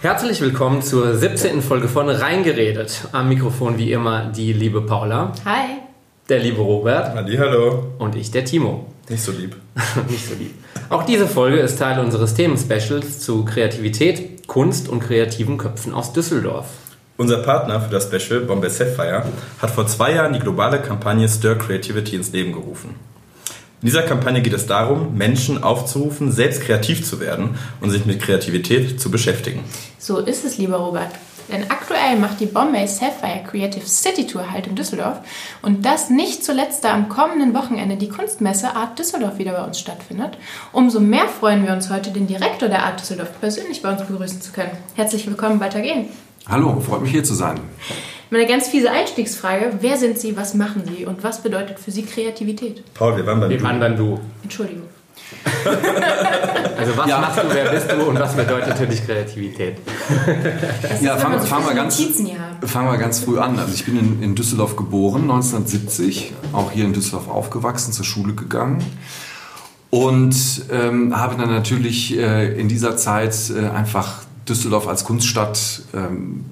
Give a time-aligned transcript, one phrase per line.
[0.00, 1.60] Herzlich willkommen zur 17.
[1.60, 3.08] Folge von Reingeredet.
[3.10, 5.32] Am Mikrofon wie immer die liebe Paula.
[5.44, 5.78] Hi.
[6.28, 7.16] Der liebe Robert.
[7.16, 7.94] Halli, hallo.
[7.98, 8.86] Und ich, der Timo.
[9.08, 9.56] Nicht so lieb.
[10.08, 10.54] Nicht so lieb.
[10.88, 16.66] Auch diese Folge ist Teil unseres Themenspecials zu Kreativität, Kunst und kreativen Köpfen aus Düsseldorf.
[17.16, 19.24] Unser Partner für das Special, Bombay Sapphire,
[19.60, 22.94] hat vor zwei Jahren die globale Kampagne Stir Creativity ins Leben gerufen.
[23.80, 28.20] In dieser Kampagne geht es darum, Menschen aufzurufen, selbst kreativ zu werden und sich mit
[28.20, 29.62] Kreativität zu beschäftigen.
[30.00, 31.12] So ist es, lieber Robert.
[31.48, 35.20] Denn aktuell macht die Bombay Sapphire Creative City Tour halt in Düsseldorf
[35.62, 39.78] und das nicht zuletzt da am kommenden Wochenende die Kunstmesse Art Düsseldorf wieder bei uns
[39.78, 40.36] stattfindet.
[40.72, 44.42] Umso mehr freuen wir uns heute, den Direktor der Art Düsseldorf persönlich bei uns begrüßen
[44.42, 44.72] zu können.
[44.96, 46.08] Herzlich willkommen, Walter Gehn.
[46.48, 47.60] Hallo, freut mich hier zu sein.
[48.30, 52.02] Meine ganz fiese Einstiegsfrage: Wer sind Sie, was machen Sie und was bedeutet für Sie
[52.02, 52.82] Kreativität?
[52.94, 54.20] Paul, wir waren beim Wir waren Du.
[54.42, 54.84] Entschuldigung.
[56.78, 57.20] Also was Ja.
[57.20, 59.76] machst du, wer bist du und was bedeutet für dich Kreativität?
[60.82, 62.02] Das Ja, fangen- so fangen wir ganz-.
[62.66, 63.58] Fangen wir ganz früh an.
[63.58, 68.34] Also ich bin in, in Düsseldorf geboren, 1970, auch hier in Düsseldorf aufgewachsen, zur Schule
[68.34, 68.82] gegangen
[69.90, 70.34] und
[70.70, 76.44] ähm, habe dann natürlich äh, in dieser Zeit äh, einfach Düsseldorf als Kunststadt ähm,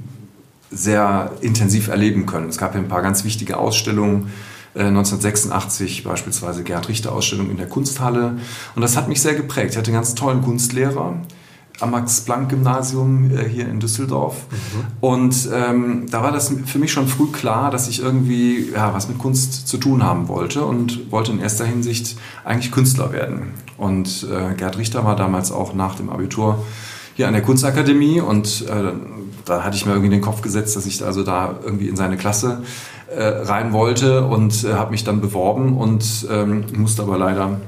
[0.70, 2.48] sehr intensiv erleben können.
[2.48, 4.32] Es gab ja ein paar ganz wichtige Ausstellungen.
[4.74, 8.38] Äh, 1986 beispielsweise Gerhard Richter Ausstellung in der Kunsthalle.
[8.74, 9.72] Und das hat mich sehr geprägt.
[9.72, 11.14] Ich hatte einen ganz tollen Kunstlehrer
[11.80, 14.36] am Max-Planck-Gymnasium äh, hier in Düsseldorf.
[15.00, 19.08] Und ähm, da war das für mich schon früh klar, dass ich irgendwie ja, was
[19.08, 23.54] mit Kunst zu tun haben wollte und wollte in erster Hinsicht eigentlich Künstler werden.
[23.76, 26.64] Und äh, Gerhard Richter war damals auch nach dem Abitur
[27.14, 28.92] hier an der Kunstakademie und äh,
[29.46, 31.96] da hatte ich mir irgendwie in den Kopf gesetzt, dass ich also da irgendwie in
[31.96, 32.62] seine Klasse
[33.08, 37.60] äh, rein wollte und äh, habe mich dann beworben und ähm, musste aber leider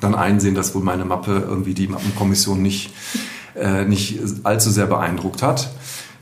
[0.00, 2.90] dann einsehen, dass wohl meine Mappe irgendwie die Mappenkommission nicht,
[3.54, 5.68] äh, nicht allzu sehr beeindruckt hat.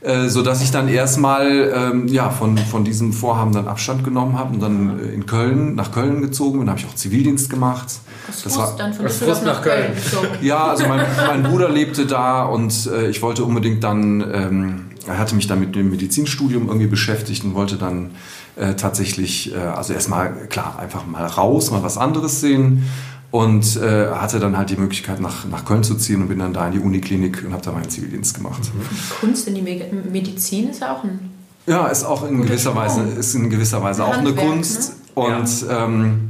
[0.01, 4.39] Äh, so dass ich dann erstmal ähm, ja, von, von diesem Vorhaben dann Abstand genommen
[4.39, 6.67] habe und dann äh, in Köln, nach Köln gezogen bin.
[6.67, 7.87] Da habe ich auch Zivildienst gemacht.
[8.27, 10.29] Das Frust war- dann von Frust nach nach Köln Köln.
[10.41, 15.17] Ja, also mein, mein Bruder lebte da und äh, ich wollte unbedingt dann, ähm, er
[15.17, 18.11] hatte mich dann mit dem Medizinstudium irgendwie beschäftigt und wollte dann
[18.55, 22.83] äh, tatsächlich, äh, also erstmal, klar, einfach mal raus, mal was anderes sehen
[23.31, 26.53] und äh, hatte dann halt die Möglichkeit nach, nach Köln zu ziehen und bin dann
[26.53, 28.61] da in die Uniklinik und habe da meinen Zivildienst gemacht.
[29.19, 31.19] Kunst in die Me- Medizin ist ja auch ein.
[31.67, 34.93] Ja, ist auch in gewisser Weise, ist in gewisser Weise Ein auch eine Kunst.
[35.13, 36.29] Und ähm,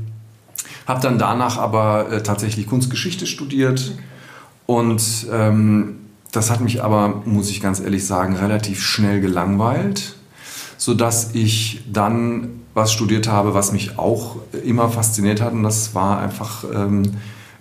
[0.86, 3.94] habe dann danach aber äh, tatsächlich Kunstgeschichte studiert.
[4.66, 5.02] Und
[5.32, 5.96] ähm,
[6.32, 10.16] das hat mich aber, muss ich ganz ehrlich sagen, relativ schnell gelangweilt,
[10.78, 15.54] sodass ich dann was studiert habe, was mich auch immer fasziniert hat.
[15.54, 17.04] Und das war einfach ähm,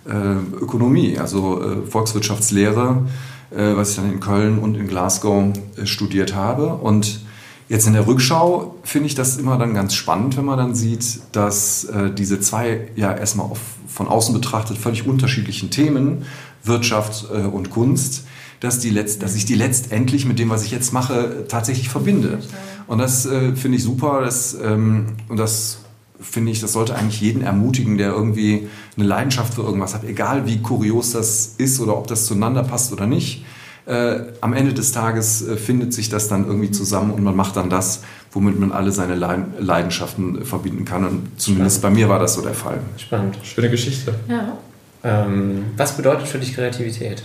[0.05, 0.11] äh,
[0.61, 3.07] Ökonomie, also äh, Volkswirtschaftslehre,
[3.51, 6.75] äh, was ich dann in Köln und in Glasgow äh, studiert habe.
[6.75, 7.21] Und
[7.67, 11.21] jetzt in der Rückschau finde ich das immer dann ganz spannend, wenn man dann sieht,
[11.31, 16.25] dass äh, diese zwei ja erstmal auf, von außen betrachtet völlig unterschiedlichen Themen,
[16.63, 18.25] Wirtschaft äh, und Kunst,
[18.59, 22.39] dass, die letzt, dass ich die letztendlich mit dem, was ich jetzt mache, tatsächlich verbinde.
[22.87, 24.21] Und das äh, finde ich super.
[24.21, 25.79] Das, ähm, und das
[26.19, 30.45] finde ich, das sollte eigentlich jeden ermutigen, der irgendwie eine Leidenschaft für irgendwas hat, egal
[30.45, 33.45] wie kurios das ist oder ob das zueinander passt oder nicht.
[33.85, 37.55] Äh, am Ende des Tages äh, findet sich das dann irgendwie zusammen und man macht
[37.55, 41.05] dann das, womit man alle seine Leid- Leidenschaften äh, verbinden kann.
[41.05, 42.79] Und zumindest bei mir war das so der Fall.
[42.97, 43.37] Spannend.
[43.43, 44.13] Schöne Geschichte.
[44.27, 44.57] Ja.
[45.03, 47.23] Ähm, was bedeutet für dich Kreativität?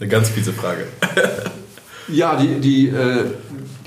[0.00, 0.86] Eine ganz fiese Frage.
[2.12, 3.26] Ja, die, die, äh,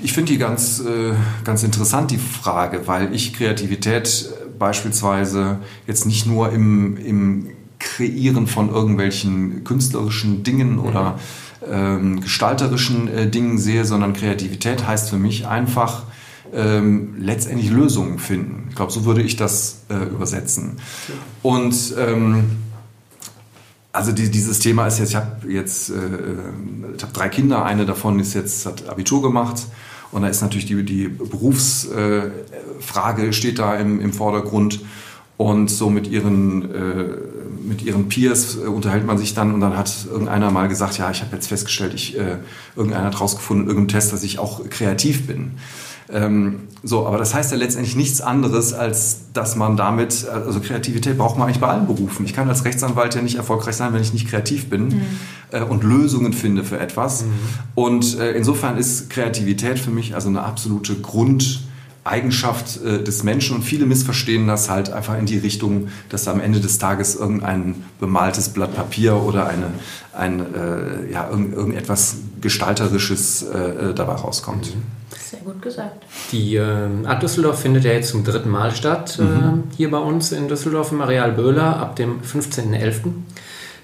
[0.02, 1.12] ich finde die ganz, äh,
[1.44, 8.46] ganz interessant, die Frage, weil ich Kreativität äh, beispielsweise jetzt nicht nur im, im Kreieren
[8.46, 11.18] von irgendwelchen künstlerischen Dingen oder
[11.70, 16.04] ähm, gestalterischen äh, Dingen sehe, sondern Kreativität heißt für mich einfach
[16.54, 18.68] ähm, letztendlich Lösungen finden.
[18.70, 20.78] Ich glaube, so würde ich das äh, übersetzen.
[21.42, 22.63] Und ähm,
[23.94, 25.94] also die, dieses Thema ist jetzt, ich habe jetzt, äh,
[26.96, 29.62] ich habe drei Kinder, eine davon ist jetzt, hat Abitur gemacht.
[30.10, 32.32] Und da ist natürlich die, die Berufsfrage
[33.26, 34.80] äh, steht da im, im Vordergrund.
[35.36, 37.04] Und so mit ihren, äh,
[37.66, 39.54] mit ihren Peers äh, unterhält man sich dann.
[39.54, 42.38] Und dann hat irgendeiner mal gesagt, ja, ich habe jetzt festgestellt, ich, äh,
[42.76, 45.52] irgendeiner hat rausgefunden, in irgendeinem Test, dass ich auch kreativ bin.
[46.12, 51.16] Ähm, so, aber das heißt ja letztendlich nichts anderes, als dass man damit, also Kreativität
[51.16, 52.26] braucht man eigentlich bei allen Berufen.
[52.26, 55.02] Ich kann als Rechtsanwalt ja nicht erfolgreich sein, wenn ich nicht kreativ bin
[55.50, 57.24] äh, und Lösungen finde für etwas.
[57.74, 61.60] Und äh, insofern ist Kreativität für mich also eine absolute Grund,
[62.04, 66.38] Eigenschaft äh, des Menschen und viele missverstehen das halt einfach in die Richtung, dass am
[66.38, 69.68] Ende des Tages irgendein bemaltes Blatt Papier oder eine,
[70.12, 74.74] ein, äh, ja, irgend, irgendetwas Gestalterisches äh, dabei rauskommt.
[75.34, 76.04] Sehr gut gesagt.
[76.32, 79.64] Die äh, Art Düsseldorf findet ja jetzt zum dritten Mal statt, mhm.
[79.76, 83.12] hier bei uns in Düsseldorf im Areal Böhler ab dem 15.11.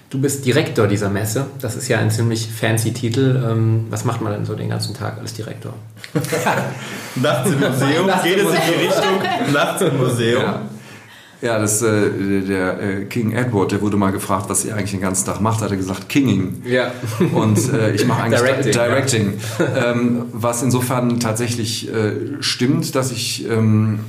[0.09, 1.45] Du bist Direktor dieser Messe.
[1.61, 3.41] Das ist ja ein ziemlich fancy Titel.
[3.49, 5.73] Ähm, was macht man denn so den ganzen Tag als Direktor?
[7.15, 10.41] nachts im Museum, geht es in die Richtung nachts im Museum.
[10.41, 10.61] Ja.
[11.41, 15.01] Ja, das, äh, der äh, King Edward, der wurde mal gefragt, was er eigentlich den
[15.01, 16.61] ganzen Tag macht, hat er gesagt Kinging.
[16.65, 16.91] Ja.
[17.33, 18.41] Und äh, ich mache eigentlich
[18.71, 18.71] Directing.
[18.71, 19.91] Directing ja.
[19.91, 24.01] ähm, was insofern tatsächlich äh, stimmt, dass ich ähm,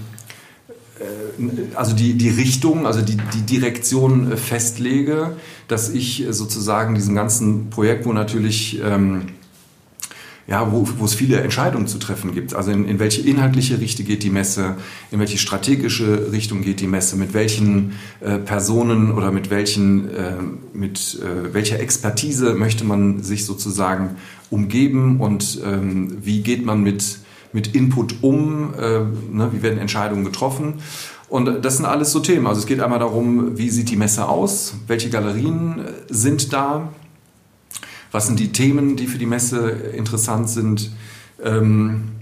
[1.00, 5.37] äh, also die, die Richtung, also die, die Direktion festlege,
[5.69, 9.28] dass ich sozusagen diesem ganzen Projekt, wo natürlich ähm,
[10.46, 12.54] ja, wo, wo es viele Entscheidungen zu treffen gibt.
[12.54, 14.76] Also in, in welche inhaltliche Richtung geht die Messe,
[15.10, 20.32] in welche strategische Richtung geht die Messe, mit welchen äh, Personen oder mit welchen, äh,
[20.72, 24.16] mit äh, welcher Expertise möchte man sich sozusagen
[24.50, 27.18] umgeben und ähm, wie geht man mit,
[27.52, 29.00] mit Input um, äh,
[29.32, 30.74] ne, wie werden Entscheidungen getroffen.
[31.28, 32.46] Und das sind alles so Themen.
[32.46, 36.92] Also es geht einmal darum, wie sieht die Messe aus, welche Galerien äh, sind da,
[38.12, 40.93] was sind die Themen, die für die Messe interessant sind
[41.43, 42.12] ähm,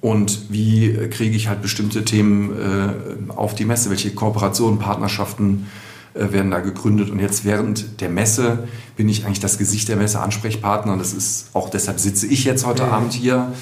[0.00, 5.66] und wie kriege ich halt bestimmte Themen äh, auf die Messe, welche Kooperationen, Partnerschaften
[6.14, 7.10] äh, werden da gegründet.
[7.10, 10.92] Und jetzt während der Messe bin ich eigentlich das Gesicht der Messe, Ansprechpartner.
[10.92, 12.92] Und das ist auch deshalb sitze ich jetzt heute mhm.
[12.92, 13.52] Abend hier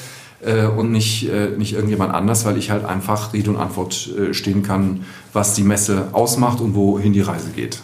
[0.45, 4.35] äh, und nicht, äh, nicht irgendjemand anders, weil ich halt einfach Rede und Antwort äh,
[4.35, 7.79] stehen kann, was die Messe ausmacht und wohin die Reise geht.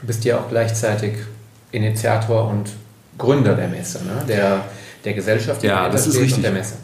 [0.00, 1.14] Du bist ja auch gleichzeitig
[1.70, 2.70] Initiator und
[3.18, 4.24] Gründer der Messe, ne?
[4.28, 4.64] der,
[5.04, 6.42] der Gesellschaft, die ja, das ist richtig.
[6.42, 6.74] der Messe.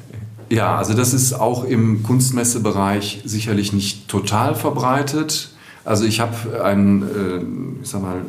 [0.51, 5.51] Ja, also das ist auch im Kunstmessebereich sicherlich nicht total verbreitet.
[5.85, 8.23] Also ich habe ein, äh, ich sag mal,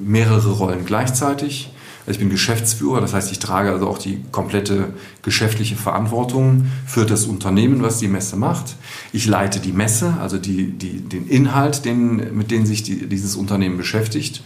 [0.00, 1.70] mehrere Rollen gleichzeitig.
[2.06, 4.92] Also ich bin Geschäftsführer, das heißt, ich trage also auch die komplette
[5.22, 8.76] geschäftliche Verantwortung für das Unternehmen, was die Messe macht.
[9.12, 13.36] Ich leite die Messe, also die, die, den Inhalt, den, mit dem sich die, dieses
[13.36, 14.42] Unternehmen beschäftigt.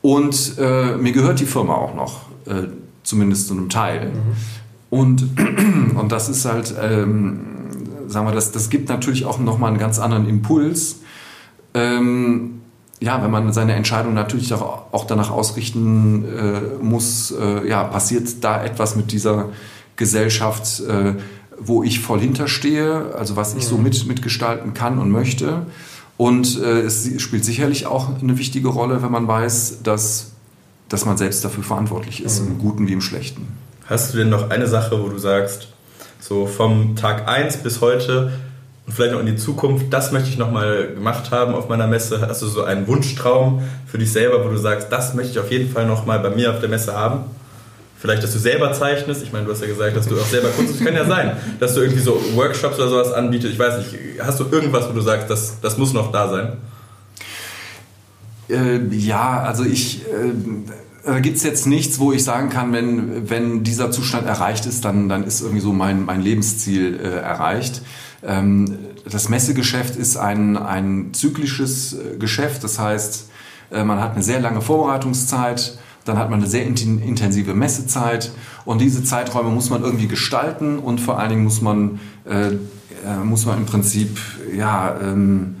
[0.00, 2.68] Und äh, mir gehört die Firma auch noch, äh,
[3.02, 4.10] zumindest zu einem Teil.
[4.10, 4.20] Mhm.
[4.90, 5.28] Und,
[5.96, 7.40] und das ist halt, ähm,
[8.06, 11.00] sagen wir, das, das gibt natürlich auch nochmal einen ganz anderen Impuls.
[11.74, 12.60] Ähm,
[13.00, 18.42] ja, wenn man seine Entscheidung natürlich auch, auch danach ausrichten äh, muss, äh, ja, passiert
[18.42, 19.50] da etwas mit dieser
[19.96, 21.14] Gesellschaft, äh,
[21.60, 23.84] wo ich voll hinterstehe, also was ich so mhm.
[23.84, 25.66] mit, mitgestalten kann und möchte.
[26.18, 30.32] Und äh, es spielt sicherlich auch eine wichtige Rolle, wenn man weiß, dass,
[30.88, 32.48] dass man selbst dafür verantwortlich ist, mhm.
[32.48, 33.46] im Guten wie im Schlechten.
[33.86, 35.68] Hast du denn noch eine Sache, wo du sagst,
[36.20, 38.32] so vom Tag 1 bis heute
[38.84, 42.20] und vielleicht auch in die Zukunft, das möchte ich nochmal gemacht haben auf meiner Messe?
[42.20, 45.52] Hast du so einen Wunschtraum für dich selber, wo du sagst, das möchte ich auf
[45.52, 47.20] jeden Fall nochmal bei mir auf der Messe haben?
[48.00, 49.22] Vielleicht, dass du selber zeichnest.
[49.24, 50.76] Ich meine, du hast ja gesagt, dass du auch selber Kunst.
[50.76, 53.52] Es kann ja sein, dass du irgendwie so Workshops oder sowas anbietest.
[53.52, 56.52] Ich weiß nicht, hast du irgendwas, wo du sagst, das, das muss noch da sein?
[58.48, 60.02] Äh, ja, also ich.
[60.02, 60.32] Äh,
[61.04, 64.84] da gibt es jetzt nichts, wo ich sagen kann, wenn, wenn dieser Zustand erreicht ist,
[64.84, 67.82] dann, dann ist irgendwie so mein, mein Lebensziel äh, erreicht.
[68.22, 68.76] Ähm,
[69.10, 73.30] das Messegeschäft ist ein, ein zyklisches äh, Geschäft, das heißt,
[73.70, 75.78] äh, man hat eine sehr lange Vorbereitungszeit
[76.08, 78.32] dann hat man eine sehr intensive Messezeit
[78.64, 82.56] und diese Zeiträume muss man irgendwie gestalten und vor allen Dingen muss man, äh, äh
[83.24, 84.18] muss man im Prinzip
[84.56, 85.56] ja, ähm,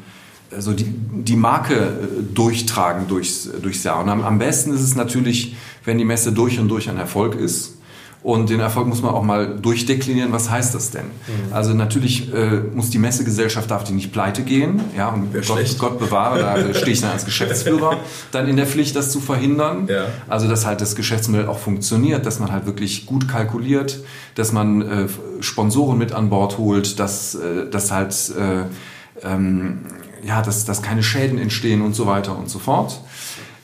[0.54, 4.00] also die, die Marke äh, durchtragen durchs, durchs Jahr.
[4.00, 7.34] Und am, am besten ist es natürlich, wenn die Messe durch und durch ein Erfolg
[7.34, 7.77] ist
[8.28, 11.06] und den Erfolg muss man auch mal durchdeklinieren, was heißt das denn?
[11.06, 11.50] Mhm.
[11.50, 15.98] Also natürlich äh, muss die Messegesellschaft, darf die nicht pleite gehen, ja, und Gott, Gott,
[15.98, 17.96] bewahre, da stehe ich dann als Geschäftsführer
[18.30, 19.88] dann in der Pflicht, das zu verhindern.
[19.88, 20.08] Ja.
[20.28, 24.00] Also dass halt das Geschäftsmodell auch funktioniert, dass man halt wirklich gut kalkuliert,
[24.34, 25.06] dass man äh,
[25.40, 29.86] Sponsoren mit an Bord holt, dass, äh, dass halt äh, ähm,
[30.22, 33.00] ja, dass, dass keine Schäden entstehen und so weiter und so fort.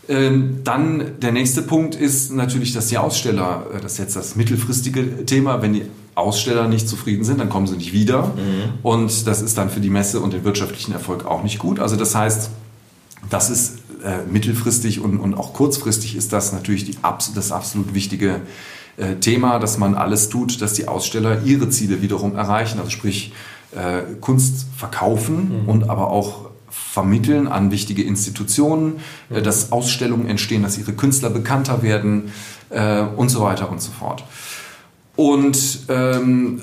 [0.08, 4.37] Ähm, dann der nächste Punkt ist natürlich, dass die Aussteller, äh, das ist jetzt das
[4.37, 5.82] mittelfristige Thema, wenn die
[6.14, 8.28] Aussteller nicht zufrieden sind, dann kommen sie nicht wieder.
[8.28, 8.78] Mhm.
[8.82, 11.80] Und das ist dann für die Messe und den wirtschaftlichen Erfolg auch nicht gut.
[11.80, 12.50] Also das heißt,
[13.30, 16.96] das ist äh, mittelfristig und, und auch kurzfristig ist das natürlich die,
[17.34, 18.42] das absolut wichtige
[18.96, 22.78] äh, Thema, dass man alles tut, dass die Aussteller ihre Ziele wiederum erreichen.
[22.78, 23.32] Also sprich,
[23.75, 25.68] äh, Kunst verkaufen mhm.
[25.68, 26.44] und aber auch
[26.95, 32.33] vermitteln an wichtige Institutionen, äh, dass Ausstellungen entstehen, dass ihre Künstler bekannter werden
[32.71, 34.23] äh, und so weiter und so fort.
[35.17, 36.61] Und ähm,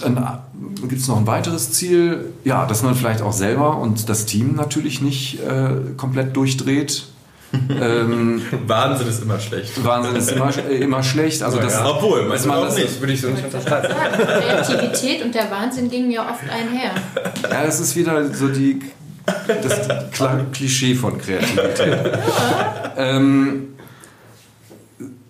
[0.87, 2.33] gibt es noch ein weiteres Ziel?
[2.43, 7.07] Ja, dass man vielleicht auch selber und das Team natürlich nicht äh, komplett durchdreht.
[7.69, 9.83] ähm, Wahnsinn ist immer schlecht.
[9.83, 11.43] Wahnsinn ist immer, äh, immer schlecht.
[11.43, 13.01] Also das, ja, obwohl, manchmal auch nicht.
[13.01, 13.93] Würde ich so nicht unterschreiben.
[13.93, 16.91] Kreativität und der Wahnsinn gingen ja oft einher.
[17.49, 18.79] Ja, es ist wieder so die,
[19.25, 19.89] das
[20.51, 22.19] Klischee von Kreativität.
[22.97, 23.67] Ähm,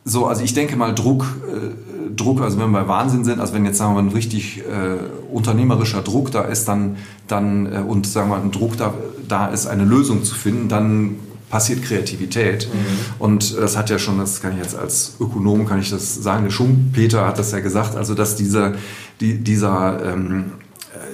[0.04, 3.54] so, also ich denke mal, Druck, äh, Druck, also wenn wir bei Wahnsinn sind, also
[3.54, 7.80] wenn jetzt sagen wir mal ein richtig äh, unternehmerischer Druck da ist, dann, dann äh,
[7.80, 8.94] und sagen wir mal ein Druck da,
[9.28, 11.18] da ist, eine Lösung zu finden, dann
[11.50, 12.68] passiert Kreativität.
[12.72, 12.78] Mhm.
[13.20, 16.46] Und das hat ja schon, das kann ich jetzt als Ökonom, kann ich das sagen,
[16.46, 18.76] der Schumpeter hat das ja gesagt, also dass diese,
[19.20, 20.54] die, dieser ähm,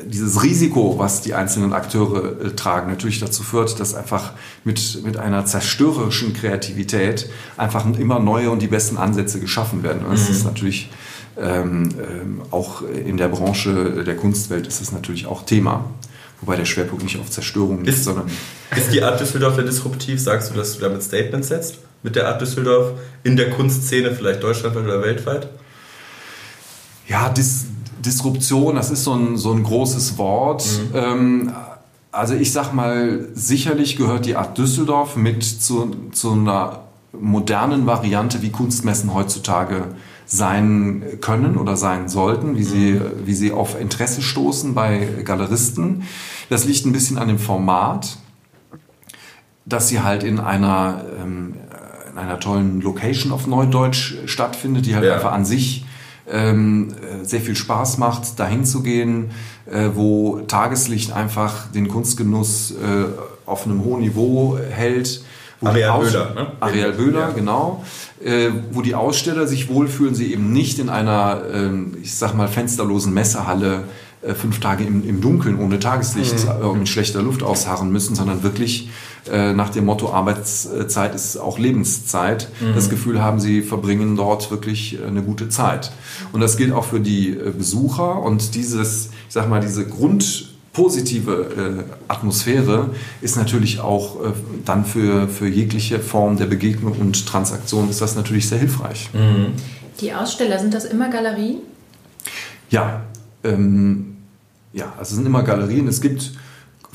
[0.06, 4.32] dieses Risiko, was die einzelnen Akteure äh, tragen, natürlich dazu führt, dass einfach
[4.64, 10.06] mit, mit einer zerstörerischen Kreativität einfach immer neue und die besten Ansätze geschaffen werden.
[10.06, 10.36] Und das mhm.
[10.36, 10.90] ist natürlich
[11.38, 15.86] ähm, ähm, auch in der Branche der Kunstwelt ist es natürlich auch Thema.
[16.42, 18.30] Wobei der Schwerpunkt nicht auf Zerstörung ist, sondern.
[18.76, 20.22] Ist die Art Düsseldorf denn disruptiv?
[20.22, 21.80] Sagst du, dass du damit Statements setzt?
[22.04, 22.92] Mit der Art Düsseldorf
[23.24, 25.50] in der Kunstszene, vielleicht deutschlandweit oder weltweit?
[27.08, 27.66] Ja, dis
[28.08, 30.66] Disruption, das ist so ein, so ein großes Wort.
[30.66, 30.96] Mhm.
[30.96, 31.52] Ähm,
[32.12, 36.80] also ich sag mal, sicherlich gehört die Art Düsseldorf mit zu, zu einer
[37.12, 39.96] modernen Variante, wie Kunstmessen heutzutage
[40.26, 43.26] sein können oder sein sollten, wie sie, mhm.
[43.26, 46.04] wie sie auf Interesse stoßen bei Galeristen.
[46.50, 48.18] Das liegt ein bisschen an dem Format,
[49.66, 51.56] dass sie halt in einer, ähm,
[52.12, 55.16] in einer tollen Location auf Neudeutsch stattfindet, die halt ja.
[55.16, 55.86] einfach an sich
[56.30, 59.32] ähm, äh, sehr viel Spaß macht, dahin zu gehen,
[59.66, 63.06] äh, wo Tageslicht einfach den Kunstgenuss äh,
[63.46, 65.24] auf einem hohen Niveau hält.
[65.64, 66.52] Areal Böhler, ne?
[66.60, 67.30] Areal Böhler, ja.
[67.30, 67.84] genau.
[68.24, 71.70] Äh, wo die Aussteller sich wohlfühlen, sie eben nicht in einer, äh,
[72.02, 73.86] ich sag mal, fensterlosen Messehalle
[74.22, 76.68] äh, fünf Tage im, im Dunkeln ohne Tageslicht mhm.
[76.68, 78.90] und mit schlechter Luft ausharren müssen, sondern wirklich
[79.32, 82.76] äh, nach dem Motto Arbeitszeit ist auch Lebenszeit, mhm.
[82.76, 85.92] das Gefühl haben, sie verbringen dort wirklich eine gute Zeit.
[86.32, 91.86] Und das gilt auch für die äh, Besucher und dieses, ich sag mal, diese grundpositive
[91.88, 92.92] äh, Atmosphäre
[93.22, 94.34] ist natürlich auch äh,
[94.66, 99.10] dann für, für jegliche Form der Begegnung und Transaktion ist das natürlich sehr hilfreich.
[99.14, 99.54] Mhm.
[100.02, 101.58] Die Aussteller, sind das immer Galerien?
[102.70, 103.02] Ja,
[103.44, 104.18] ähm,
[104.74, 105.88] ja, also es sind immer Galerien.
[105.88, 106.34] Es gibt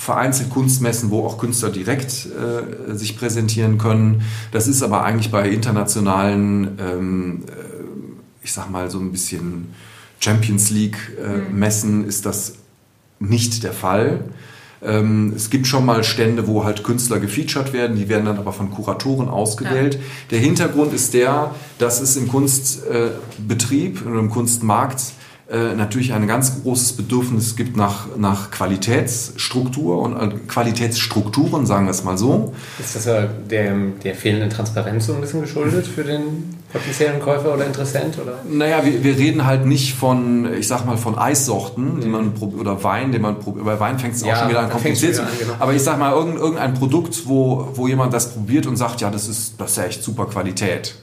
[0.03, 4.23] vereinzelt Kunstmessen, wo auch Künstler direkt äh, sich präsentieren können.
[4.51, 9.69] Das ist aber eigentlich bei internationalen, ähm, äh, ich sag mal so ein bisschen
[10.19, 11.57] Champions League äh, mhm.
[11.57, 12.55] Messen ist das
[13.21, 14.25] nicht der Fall.
[14.83, 18.53] Ähm, es gibt schon mal Stände, wo halt Künstler gefeatured werden, die werden dann aber
[18.53, 19.95] von Kuratoren ausgewählt.
[19.95, 20.01] Ja.
[20.33, 25.01] Der Hintergrund ist der, dass es im Kunstbetrieb und im Kunstmarkt
[25.51, 31.91] äh, natürlich ein ganz großes Bedürfnis gibt nach, nach Qualitätsstruktur und äh, Qualitätsstrukturen, sagen wir
[31.91, 32.55] es mal so.
[32.79, 37.55] Ist das ja der, der fehlenden Transparenz so ein bisschen geschuldet für den potenziellen Käufer
[37.55, 38.19] oder Interessent?
[38.23, 38.39] Oder?
[38.49, 42.83] Naja, wir, wir reden halt nicht von, ich sag mal, von Eissorten, die man oder
[42.85, 45.23] Wein, den man bei Wein fängt es auch ja, schon wieder an kompliziert zu.
[45.39, 45.55] Genau.
[45.59, 49.29] Aber ich sag mal, irgendein Produkt, wo, wo jemand das probiert und sagt, ja, das
[49.29, 50.95] ist, das ist ja echt super Qualität.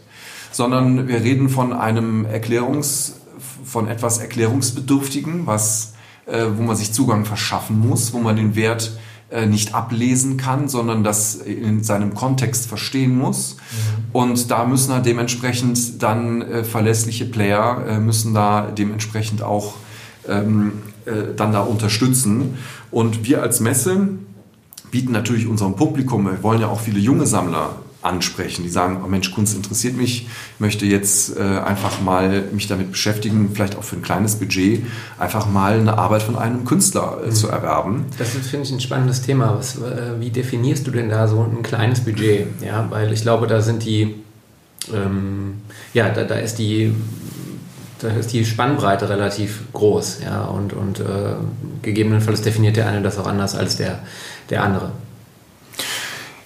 [0.51, 3.18] Sondern wir reden von einem Erklärungs-
[3.63, 5.93] von etwas Erklärungsbedürftigen, was,
[6.25, 8.97] äh, wo man sich Zugang verschaffen muss, wo man den Wert
[9.31, 13.55] äh, nicht ablesen kann, sondern das in seinem Kontext verstehen muss.
[13.55, 14.05] Mhm.
[14.11, 19.75] Und da müssen halt dementsprechend dann äh, verlässliche Player äh, müssen da dementsprechend auch
[20.27, 20.73] ähm,
[21.05, 22.57] äh, dann da unterstützen.
[22.89, 24.09] Und wir als Messe
[24.89, 29.07] bieten natürlich unserem Publikum, wir wollen ja auch viele junge Sammler ansprechen, die sagen, oh
[29.07, 30.27] Mensch, Kunst interessiert mich,
[30.57, 34.85] möchte jetzt äh, einfach mal mich damit beschäftigen, vielleicht auch für ein kleines Budget,
[35.17, 37.31] einfach mal eine Arbeit von einem Künstler äh, mhm.
[37.31, 38.05] zu erwerben.
[38.17, 39.57] Das finde ich ein spannendes Thema.
[39.57, 42.47] Was, äh, wie definierst du denn da so ein kleines Budget?
[42.65, 44.15] Ja, weil ich glaube, da sind die,
[44.93, 45.55] ähm,
[45.93, 46.93] ja, da, da ist die
[48.01, 51.33] da ist die Spannbreite relativ groß, ja, und, und äh,
[51.81, 53.99] gegebenenfalls definiert der eine das auch anders als der,
[54.49, 54.91] der andere.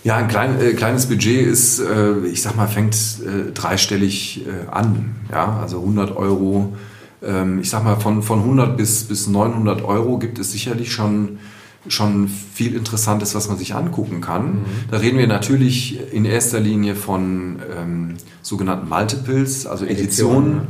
[0.03, 4.69] Ja, ein klein, äh, kleines Budget ist, äh, ich sag mal, fängt äh, dreistellig äh,
[4.69, 5.15] an.
[5.31, 6.75] Ja, also 100 Euro.
[7.23, 11.39] Ähm, ich sag mal, von, von 100 bis, bis 900 Euro gibt es sicherlich schon,
[11.87, 14.45] schon viel Interessantes, was man sich angucken kann.
[14.45, 14.65] Mhm.
[14.91, 20.67] Da reden wir natürlich in erster Linie von ähm, sogenannten Multiples, also Editionen,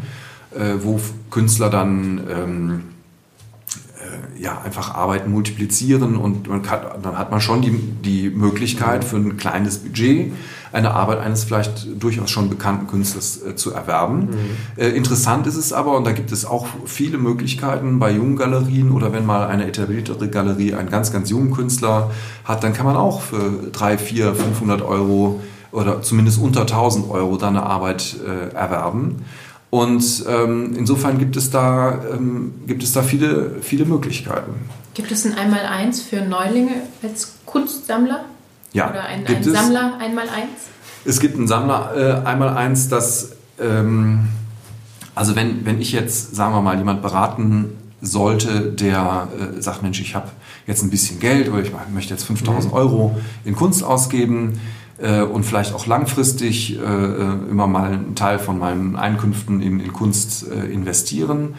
[0.52, 1.00] Edition, äh, wo
[1.32, 2.82] Künstler dann ähm,
[4.38, 9.18] ja, einfach Arbeiten multiplizieren und man kann, dann hat man schon die, die Möglichkeit für
[9.18, 10.34] ein kleines Budget
[10.74, 14.22] eine Arbeit eines vielleicht durchaus schon bekannten Künstlers äh, zu erwerben.
[14.22, 14.38] Mhm.
[14.76, 18.92] Äh, interessant ist es aber, und da gibt es auch viele Möglichkeiten bei jungen Galerien
[18.92, 22.12] oder wenn mal eine etabliertere Galerie einen ganz, ganz jungen Künstler
[22.44, 25.42] hat, dann kann man auch für 3, 4, 500 Euro
[25.72, 29.24] oder zumindest unter 1000 Euro dann eine Arbeit äh, erwerben.
[29.74, 34.54] Und ähm, insofern gibt es da, ähm, gibt es da viele, viele Möglichkeiten.
[34.94, 38.26] Gibt es ein Einmaleins für Neulinge als Kunstsammler?
[38.72, 38.92] Ja.
[38.92, 40.70] Oder ein, ein Sammler Einmaleins?
[41.06, 44.28] Es gibt ein Sammler äh, Einmaleins, das, ähm,
[45.16, 50.00] also wenn, wenn ich jetzt, sagen wir mal, jemand beraten sollte, der äh, sagt, Mensch,
[50.00, 50.30] ich habe
[50.68, 52.78] jetzt ein bisschen Geld oder ich möchte jetzt 5000 mhm.
[52.78, 54.60] Euro in Kunst ausgeben,
[54.98, 59.80] äh, und vielleicht auch langfristig äh, äh, immer mal einen Teil von meinen Einkünften in,
[59.80, 61.56] in Kunst äh, investieren,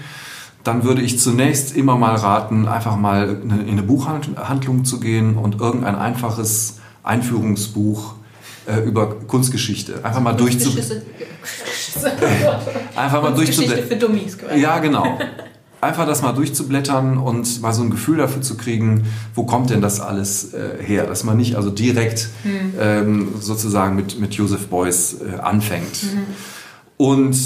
[0.62, 5.60] dann würde ich zunächst immer mal raten, einfach mal in eine Buchhandlung zu gehen und
[5.60, 8.14] irgendein einfaches Einführungsbuch
[8.66, 11.02] äh, über Kunstgeschichte einfach mal durchzublättern.
[12.96, 13.34] einfach mal
[13.98, 14.38] Dummies.
[14.56, 15.18] Ja, genau
[15.84, 19.80] einfach das mal durchzublättern und mal so ein Gefühl dafür zu kriegen, wo kommt denn
[19.80, 21.06] das alles äh, her?
[21.06, 22.74] Dass man nicht also direkt mhm.
[22.80, 26.02] ähm, sozusagen mit, mit Joseph Beuys äh, anfängt.
[26.02, 26.24] Mhm.
[26.96, 27.36] Und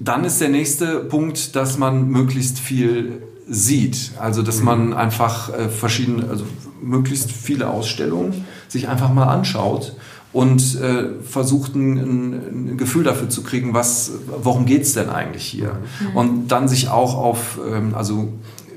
[0.00, 4.12] dann ist der nächste Punkt, dass man möglichst viel sieht.
[4.18, 6.44] Also dass man einfach äh, verschiedene, also
[6.82, 9.96] möglichst viele Ausstellungen sich einfach mal anschaut
[10.36, 14.12] und äh, versucht ein, ein, Gefühl dafür zu kriegen, was,
[14.42, 15.78] worum geht es denn eigentlich hier?
[16.12, 16.16] Mhm.
[16.16, 18.34] Und dann sich auch auf, ähm, also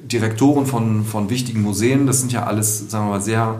[0.10, 3.60] Direktoren von, von wichtigen Museen, das sind ja alles, sagen wir mal, sehr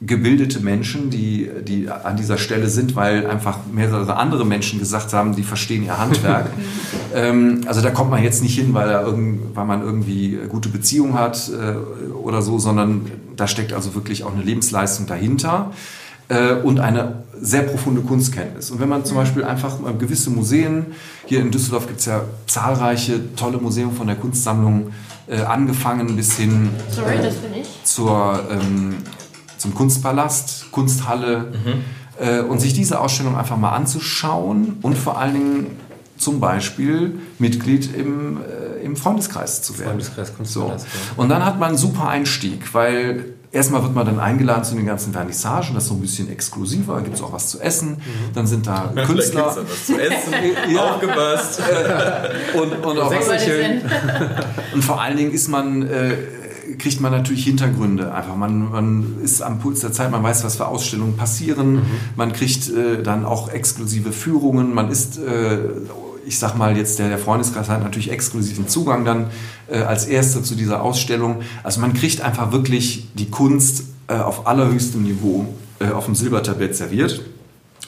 [0.00, 5.36] gebildete Menschen, die, die an dieser Stelle sind, weil einfach mehrere andere Menschen gesagt haben,
[5.36, 6.50] die verstehen ihr Handwerk.
[7.14, 11.12] ähm, also da kommt man jetzt nicht hin, weil, irgend, weil man irgendwie gute Beziehungen
[11.12, 13.02] hat äh, oder so, sondern
[13.36, 15.72] da steckt also wirklich auch eine Lebensleistung dahinter
[16.28, 18.70] äh, und eine sehr profunde Kunstkenntnis.
[18.70, 19.20] Und wenn man zum mhm.
[19.20, 20.86] Beispiel einfach gewisse Museen,
[21.26, 24.92] hier in Düsseldorf gibt es ja zahlreiche tolle Museen von der Kunstsammlung,
[25.28, 27.32] äh, angefangen bis hin Sorry, äh,
[27.82, 28.96] zur, ähm,
[29.58, 32.24] zum Kunstpalast, Kunsthalle mhm.
[32.24, 35.66] äh, und sich diese Ausstellung einfach mal anzuschauen und vor allen Dingen
[36.16, 39.90] zum Beispiel Mitglied im, äh, im Freundeskreis zu werden.
[39.90, 41.20] Freundeskreis Kunstpalast, so.
[41.20, 44.84] Und dann hat man einen super Einstieg, weil Erstmal wird man dann eingeladen zu den
[44.84, 47.92] ganzen Vernissagen, das ist so ein bisschen exklusiver, gibt es auch was zu essen.
[47.92, 48.34] Mhm.
[48.34, 49.54] Dann sind da Künstler.
[49.56, 50.34] Da was zu essen,
[50.74, 50.90] ja.
[50.90, 51.62] aufgepasst.
[52.54, 53.28] und, und, auch was
[54.74, 56.16] und vor allen Dingen ist man, äh,
[56.78, 58.12] kriegt man natürlich Hintergründe.
[58.12, 61.76] Einfach man, man ist am Puls der Zeit, man weiß, was für Ausstellungen passieren.
[61.76, 61.86] Mhm.
[62.14, 64.74] Man kriegt äh, dann auch exklusive Führungen.
[64.74, 65.60] Man ist äh,
[66.26, 69.26] ich sag mal jetzt, der, der Freundeskreis hat natürlich exklusiven Zugang dann
[69.68, 71.42] äh, als Erster zu dieser Ausstellung.
[71.62, 75.46] Also man kriegt einfach wirklich die Kunst äh, auf allerhöchstem Niveau
[75.78, 77.22] äh, auf dem Silbertablett serviert.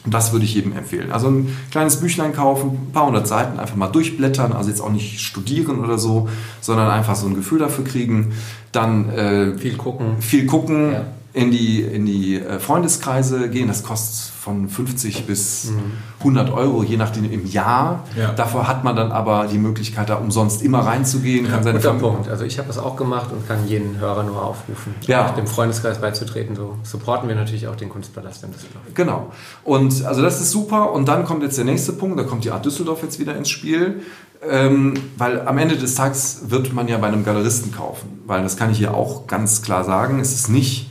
[0.05, 1.11] Und das würde ich jedem empfehlen.
[1.11, 4.93] Also ein kleines Büchlein kaufen, ein paar hundert Seiten einfach mal durchblättern, also jetzt auch
[4.93, 6.29] nicht studieren oder so,
[6.61, 8.33] sondern einfach so ein Gefühl dafür kriegen.
[8.73, 10.21] Dann äh, viel gucken.
[10.21, 10.93] Viel gucken.
[10.93, 11.05] Ja
[11.39, 13.69] in die, in die äh, Freundeskreise gehen.
[13.69, 15.93] Das kostet von 50 bis mhm.
[16.19, 18.05] 100 Euro, je nachdem im Jahr.
[18.17, 18.33] Ja.
[18.33, 21.47] Davor hat man dann aber die Möglichkeit, da umsonst immer reinzugehen.
[21.47, 22.29] Ja, kann seine guter Punkt.
[22.29, 25.31] Also ich habe das auch gemacht und kann jeden Hörer nur aufrufen, ja.
[25.31, 26.57] dem Freundeskreis beizutreten.
[26.57, 28.83] So supporten wir natürlich auch den Kunstpalast in Düsseldorf.
[28.95, 29.31] Genau.
[29.63, 30.93] Und also das ist super.
[30.93, 32.19] Und dann kommt jetzt der nächste Punkt.
[32.19, 34.03] Da kommt die Art Düsseldorf jetzt wieder ins Spiel.
[34.49, 38.23] Ähm, weil am Ende des Tages wird man ja bei einem Galeristen kaufen.
[38.27, 40.19] Weil das kann ich hier auch ganz klar sagen.
[40.19, 40.88] Es ist nicht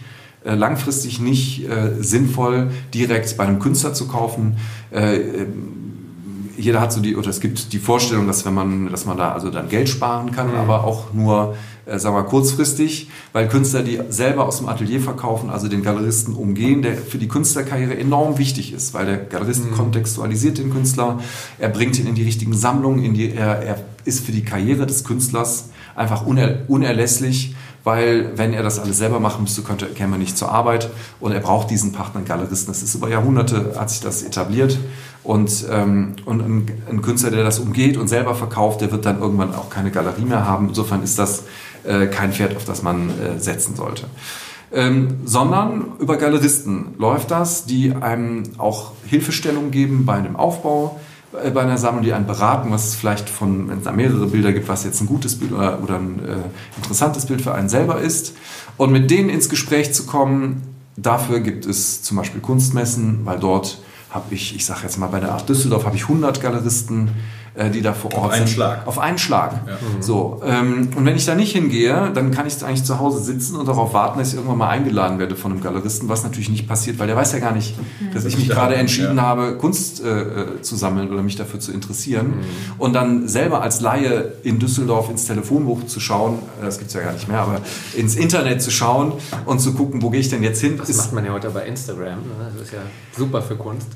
[0.55, 4.57] langfristig nicht äh, sinnvoll, direkt bei einem Künstler zu kaufen.
[4.91, 5.19] Äh,
[6.57, 9.31] jeder hat so die, oder es gibt die Vorstellung, dass wenn man, dass man da
[9.31, 10.55] also dann Geld sparen kann, mhm.
[10.55, 11.55] aber auch nur,
[11.85, 16.33] äh, sagen wir kurzfristig, weil Künstler, die selber aus dem Atelier verkaufen, also den Galeristen
[16.33, 19.71] umgehen, der für die Künstlerkarriere enorm wichtig ist, weil der Galerist mhm.
[19.71, 21.19] kontextualisiert den Künstler,
[21.59, 24.87] er bringt ihn in die richtigen Sammlungen, in die, er, er ist für die Karriere
[24.87, 27.55] des Künstlers einfach uner, unerlässlich
[27.87, 30.89] weil wenn er das alles selber machen müsste, könnte, käme er nicht zur Arbeit
[31.21, 32.67] und er braucht diesen Partner Galeristen.
[32.67, 34.77] Das ist über Jahrhunderte, hat sich das etabliert
[35.23, 39.21] und, ähm, und ein, ein, Künstler, der das umgeht und selber verkauft, der wird dann
[39.21, 40.67] irgendwann auch keine Galerie mehr haben.
[40.67, 41.45] Insofern ist das
[41.85, 44.07] äh, kein Pferd, auf das man äh, setzen sollte.
[44.73, 50.99] Ähm, sondern über Galeristen läuft das, die einem auch Hilfestellung geben bei einem Aufbau,
[51.31, 54.53] bei einer Sammlung, die einen beraten, was es vielleicht von, wenn es da mehrere Bilder
[54.53, 57.99] gibt, was jetzt ein gutes Bild oder, oder ein äh, interessantes Bild für einen selber
[57.99, 58.33] ist.
[58.77, 60.63] Und mit denen ins Gespräch zu kommen,
[60.95, 65.19] dafür gibt es zum Beispiel Kunstmessen, weil dort habe ich, ich sage jetzt mal bei
[65.19, 67.09] der Art Düsseldorf, habe ich 100 Galeristen
[67.57, 68.53] äh, die da vor Ort Auf einen sind.
[68.55, 68.87] Schlag.
[68.87, 69.61] Auf einen Schlag.
[69.99, 73.55] So, ähm, und wenn ich da nicht hingehe, dann kann ich eigentlich zu Hause sitzen
[73.55, 76.67] und darauf warten, dass ich irgendwann mal eingeladen werde von einem Galeristen, was natürlich nicht
[76.67, 77.75] passiert, weil der weiß ja gar nicht,
[78.13, 79.23] dass ich mich Ja, gerade entschieden ja.
[79.23, 82.35] habe, Kunst äh, äh, zu sammeln oder mich dafür zu interessieren.
[82.77, 87.01] Und dann selber als Laie in Düsseldorf ins Telefonbuch zu schauen, äh, das gibt's ja
[87.01, 87.61] gar nicht mehr, aber
[87.95, 89.13] ins Internet zu schauen
[89.45, 91.49] und zu gucken, wo gehe ich denn jetzt hin, Das ist macht man ja heute
[91.49, 92.19] bei Instagram.
[92.19, 92.51] Ne?
[92.53, 92.79] Das ist ja
[93.17, 93.87] super für Kunst.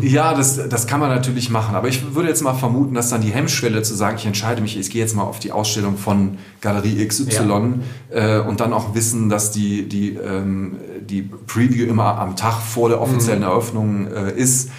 [0.00, 1.74] Ja, das, das kann man natürlich machen.
[1.74, 4.78] Aber ich würde jetzt mal vermuten, dass dann die Hemmschwelle zu sagen, ich entscheide mich,
[4.78, 9.28] ich gehe jetzt mal auf die Ausstellung von Galerie XY äh, und dann auch wissen,
[9.28, 14.70] dass die, die, ähm, die Preview immer am Tag vor der offiziellen Eröffnung äh, ist.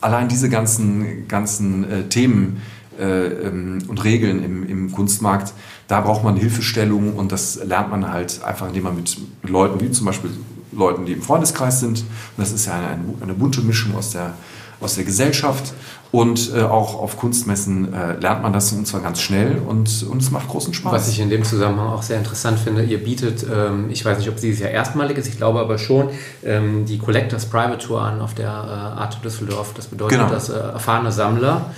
[0.00, 2.62] Allein diese ganzen, ganzen äh, Themen
[2.98, 5.54] äh, ähm, und Regeln im, im Kunstmarkt,
[5.88, 9.90] da braucht man Hilfestellung und das lernt man halt einfach, indem man mit Leuten wie
[9.90, 10.30] zum Beispiel
[10.76, 12.00] Leuten, die im Freundeskreis sind.
[12.00, 12.06] Und
[12.38, 14.34] das ist ja eine, eine, bunte Mischung aus der,
[14.80, 15.72] aus der Gesellschaft.
[16.12, 20.22] Und äh, auch auf Kunstmessen äh, lernt man das und zwar ganz schnell und, und
[20.22, 20.92] es macht großen Spaß.
[20.92, 24.28] Was ich in dem Zusammenhang auch sehr interessant finde, ihr bietet, ähm, ich weiß nicht,
[24.28, 26.10] ob dieses Jahr erstmalig ist, ich glaube aber schon,
[26.44, 29.74] ähm, die Collectors Private Tour an auf der äh, Arte Düsseldorf.
[29.74, 30.30] Das bedeutet, Genau.
[30.30, 31.72] dass äh, erfahrene Sammler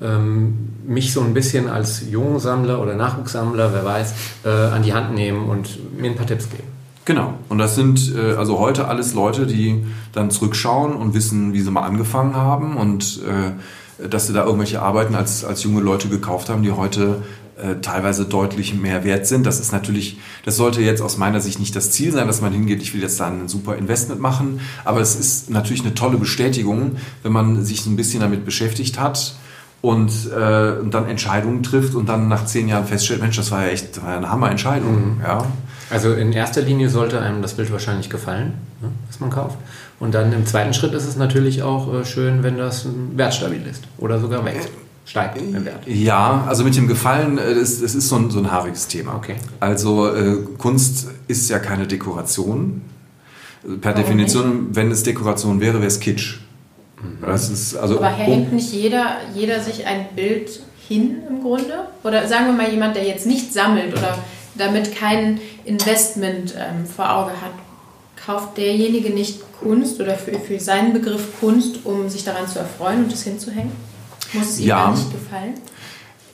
[0.00, 4.14] ähm, mich so ein bisschen als Jungsammler oder Nachwuchssammler, wer weiß,
[4.44, 6.73] äh, an die Hand nehmen und mir ein paar Tipps geben.
[7.04, 7.34] Genau.
[7.48, 11.70] Und das sind äh, also heute alles Leute, die dann zurückschauen und wissen, wie sie
[11.70, 16.48] mal angefangen haben und äh, dass sie da irgendwelche Arbeiten als, als junge Leute gekauft
[16.48, 17.22] haben, die heute
[17.56, 19.44] äh, teilweise deutlich mehr wert sind.
[19.46, 22.52] Das ist natürlich, das sollte jetzt aus meiner Sicht nicht das Ziel sein, dass man
[22.52, 26.16] hingeht, ich will jetzt da ein super Investment machen, aber es ist natürlich eine tolle
[26.16, 29.36] Bestätigung, wenn man sich ein bisschen damit beschäftigt hat
[29.84, 33.64] und, äh, und dann Entscheidungen trifft und dann nach zehn Jahren feststellt, Mensch, das war
[33.66, 35.20] ja echt das war ja eine Hammerentscheidung.
[35.22, 35.44] Ja.
[35.90, 39.58] Also in erster Linie sollte einem das Bild wahrscheinlich gefallen, ne, was man kauft.
[40.00, 43.84] Und dann im zweiten Schritt ist es natürlich auch äh, schön, wenn das wertstabil ist
[43.98, 44.70] oder sogar wächst,
[45.04, 45.86] steigt im Wert.
[45.86, 49.16] Ja, also mit dem Gefallen, äh, das, das ist so ein, so ein haariges Thema.
[49.16, 49.36] Okay.
[49.60, 52.80] Also äh, Kunst ist ja keine Dekoration.
[53.62, 56.38] Per Warum Definition, wenn es Dekoration wäre, wäre es Kitsch.
[57.02, 57.34] Mhm.
[57.34, 61.88] Ist also Aber hängt nicht jeder, jeder sich ein Bild hin im Grunde?
[62.02, 64.18] Oder sagen wir mal jemand, der jetzt nicht sammelt oder
[64.56, 67.50] damit kein Investment ähm, vor Auge hat,
[68.24, 73.04] kauft derjenige nicht Kunst oder für, für seinen Begriff Kunst, um sich daran zu erfreuen
[73.04, 73.72] und es hinzuhängen?
[74.32, 74.90] Muss es ihm Ja.
[74.90, 75.54] nicht gefallen?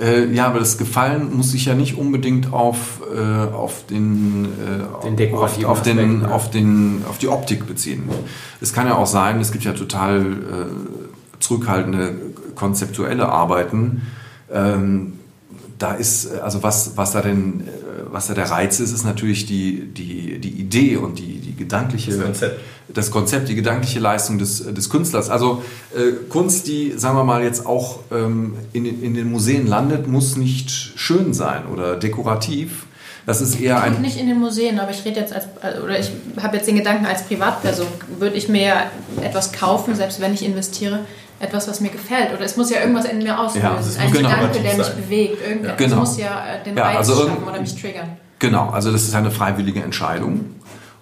[0.00, 5.04] Äh, ja, aber das Gefallen muss sich ja nicht unbedingt auf, äh, auf, den, äh,
[5.04, 6.34] Den dekorativen auf, auf, den, Aspekt, ne?
[6.34, 8.08] auf, den, auf die Optik beziehen.
[8.62, 12.14] Es kann ja auch sein, es gibt ja total äh, zurückhaltende
[12.54, 14.02] konzeptuelle Arbeiten.
[14.50, 15.14] Ähm,
[15.78, 17.64] da ist, also was, was da denn, äh,
[18.10, 22.12] was da der Reiz ist, ist natürlich die, die, die Idee und die, die gedankliche,
[22.12, 22.60] Das Konzept.
[22.94, 25.30] Das Konzept, die gedankliche Leistung des, des Künstlers.
[25.30, 25.62] Also
[25.94, 30.06] äh, Kunst, die, sagen wir mal, jetzt auch ähm, in, den- in den Museen landet,
[30.08, 32.86] muss nicht schön sein oder dekorativ.
[33.26, 35.44] Das ist eher ein, nicht in den Museen, aber ich rede jetzt als,
[35.84, 36.10] oder ich
[36.42, 37.86] habe jetzt den Gedanken als Privatperson,
[38.18, 38.82] würde ich mir ja
[39.22, 41.00] etwas kaufen, selbst wenn ich investiere,
[41.38, 42.32] etwas, was mir gefällt.
[42.34, 43.68] Oder es muss ja irgendwas in mir auslösen.
[43.68, 44.96] Ja, es ein muss Gedanke, der mich sein.
[44.96, 45.36] bewegt.
[45.46, 45.96] Irgendetwas Genau.
[45.96, 48.16] muss ja äh, den Ja, Reiz also schaffen oder mich triggern.
[48.38, 50.40] Genau, also das ist eine freiwillige Entscheidung.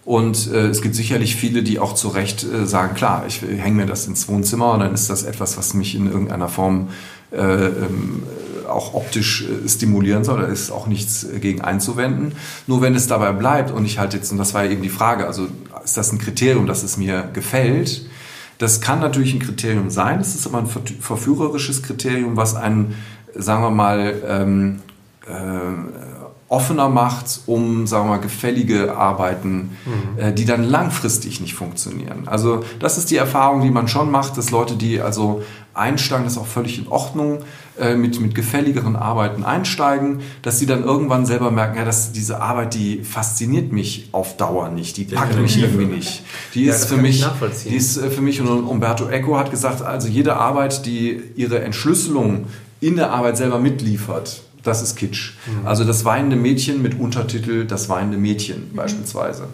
[0.09, 3.77] Und äh, es gibt sicherlich viele, die auch zu Recht äh, sagen, klar, ich hänge
[3.77, 6.89] mir das ins Wohnzimmer und dann ist das etwas, was mich in irgendeiner Form
[7.31, 8.23] äh, ähm,
[8.67, 10.41] auch optisch äh, stimulieren soll.
[10.41, 12.33] Da ist auch nichts äh, gegen einzuwenden.
[12.67, 14.89] Nur wenn es dabei bleibt und ich halt jetzt, und das war ja eben die
[14.89, 15.47] Frage, also
[15.85, 18.09] ist das ein Kriterium, dass es mir gefällt?
[18.57, 22.95] Das kann natürlich ein Kriterium sein, es ist aber ein ver- verführerisches Kriterium, was einen,
[23.35, 24.79] sagen wir mal, ähm,
[25.27, 26.08] äh,
[26.49, 29.77] offener macht, um, sagen wir mal, gefällige Arbeiten,
[30.17, 32.27] äh, die dann langfristig nicht funktionieren.
[32.27, 35.43] Also das ist die Erfahrung, die man schon macht, dass Leute, die also
[35.75, 37.41] einsteigen, das ist auch völlig in Ordnung,
[37.79, 42.41] äh, mit, mit gefälligeren Arbeiten einsteigen, dass sie dann irgendwann selber merken, ja, dass diese
[42.41, 46.25] Arbeit, die fasziniert mich auf Dauer nicht, die packt mich irgendwie nicht.
[46.55, 47.25] Die Ja, ist für mich,
[47.67, 51.61] die ist äh, für mich, und Umberto Eco hat gesagt, also jede Arbeit, die ihre
[51.61, 52.47] Entschlüsselung
[52.81, 55.33] in der Arbeit selber mitliefert, das ist Kitsch.
[55.47, 55.67] Mhm.
[55.67, 59.45] Also das weinende Mädchen mit Untertitel Das weinende Mädchen beispielsweise.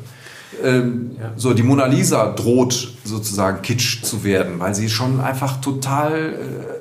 [0.63, 1.33] Ähm, Ja.
[1.37, 6.35] So, die Mona Lisa droht sozusagen Kitsch zu werden, weil sie schon einfach total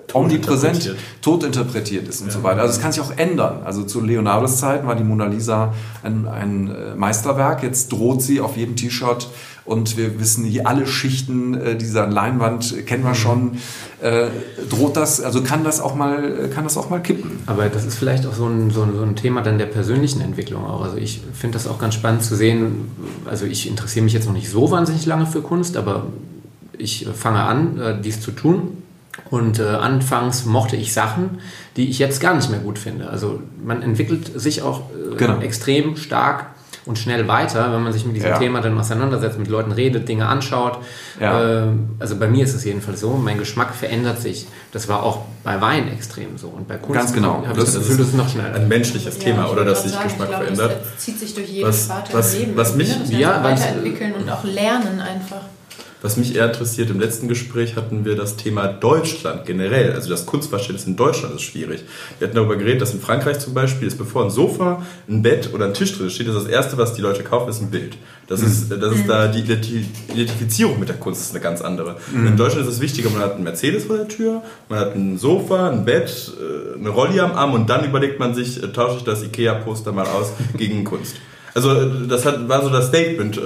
[0.10, 1.22] äh, omnipräsent, interpretiert.
[1.22, 2.62] tot interpretiert ist und so weiter.
[2.62, 3.62] Also es kann sich auch ändern.
[3.66, 7.64] Also zu Leonardos Zeiten war die Mona Lisa ein, ein äh, Meisterwerk.
[7.64, 9.28] Jetzt droht sie auf jedem T-Shirt
[9.66, 13.58] und wir wissen, hier alle Schichten äh, dieser Leinwand kennen wir schon.
[14.02, 14.28] Äh,
[14.70, 17.40] droht das, also kann das auch mal, kann das auch mal kippen.
[17.46, 20.20] Aber das ist vielleicht auch so ein, so, ein, so ein Thema dann der persönlichen
[20.22, 20.84] Entwicklung auch.
[20.84, 22.92] Also ich finde das auch ganz spannend zu sehen.
[23.26, 26.08] Also ich interessiere mich jetzt noch nicht so wahnsinnig lange für Kunst, aber
[26.78, 28.78] ich fange an, äh, dies zu tun.
[29.30, 31.40] Und äh, anfangs mochte ich Sachen,
[31.78, 33.10] die ich jetzt gar nicht mehr gut finde.
[33.10, 35.40] Also man entwickelt sich auch äh, Genau.
[35.40, 36.48] extrem stark
[36.86, 38.38] und schnell weiter, wenn man sich mit diesem Ja.
[38.40, 40.80] Thema dann auseinandersetzt, mit Leuten redet, Dinge anschaut.
[41.20, 41.64] Ja.
[41.64, 41.68] Äh,
[42.00, 44.48] also bei mir ist es jedenfalls so, mein Geschmack verändert sich.
[44.72, 46.48] Das war auch bei Wein extrem so.
[46.48, 47.36] Und bei Kunst Ganz genau.
[47.48, 48.54] habe ich Das das, Gefühl, das ist noch schneller.
[48.56, 50.78] Ein menschliches Thema, oder dass sich sagen, Geschmack ich glaube, verändert.
[50.94, 52.58] Das zieht sich durch jede Was- was- im Leben.
[52.58, 55.42] was mich- ja, weiterentwickeln und auch lernen einfach.
[56.04, 59.94] Was mich eher interessiert, im letzten Gespräch hatten wir das Thema Deutschland generell.
[59.94, 61.86] Also das Kunstverständnis in Deutschland ist schwierig.
[62.20, 65.52] Wir hatten darüber geredet, dass in Frankreich zum Beispiel ist, bevor ein Sofa, ein Bett
[65.54, 67.96] oder ein Tisch drin steht, ist das Erste, was die Leute kaufen, ist ein Bild.
[68.28, 71.96] Das ist, das ist da die Identi- Identifizierung mit der Kunst ist eine ganz andere.
[72.14, 74.96] Und In Deutschland ist es wichtiger, man hat einen Mercedes vor der Tür, man hat
[74.96, 78.68] ein Sofa, ein Bett, äh, eine Rolli am Arm und dann überlegt man sich, äh,
[78.74, 81.16] tausche ich das Ikea-Poster mal aus gegen Kunst.
[81.54, 83.40] Also äh, das hat, war so das Statement,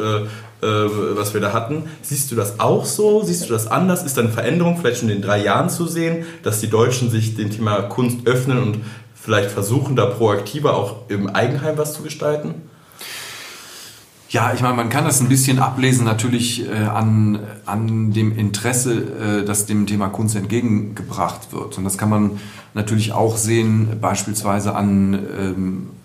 [0.60, 1.84] was wir da hatten.
[2.02, 3.24] Siehst du das auch so?
[3.24, 4.04] Siehst du das anders?
[4.04, 7.12] Ist da eine Veränderung vielleicht schon in den drei Jahren zu sehen, dass die Deutschen
[7.12, 8.80] sich dem Thema Kunst öffnen und
[9.14, 12.56] vielleicht versuchen, da proaktiver auch im Eigenheim was zu gestalten?
[14.30, 19.42] Ja, ich meine, man kann das ein bisschen ablesen natürlich äh, an, an dem Interesse,
[19.42, 21.78] äh, das dem Thema Kunst entgegengebracht wird.
[21.78, 22.40] Und das kann man
[22.74, 25.97] natürlich auch sehen, beispielsweise an, ähm, äh,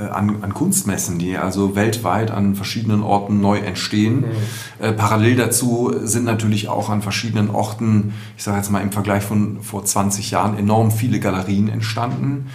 [0.00, 4.24] an, an Kunstmessen, die also weltweit an verschiedenen Orten neu entstehen.
[4.80, 9.22] Äh, parallel dazu sind natürlich auch an verschiedenen Orten, ich sage jetzt mal im Vergleich
[9.22, 12.46] von vor 20 Jahren, enorm viele Galerien entstanden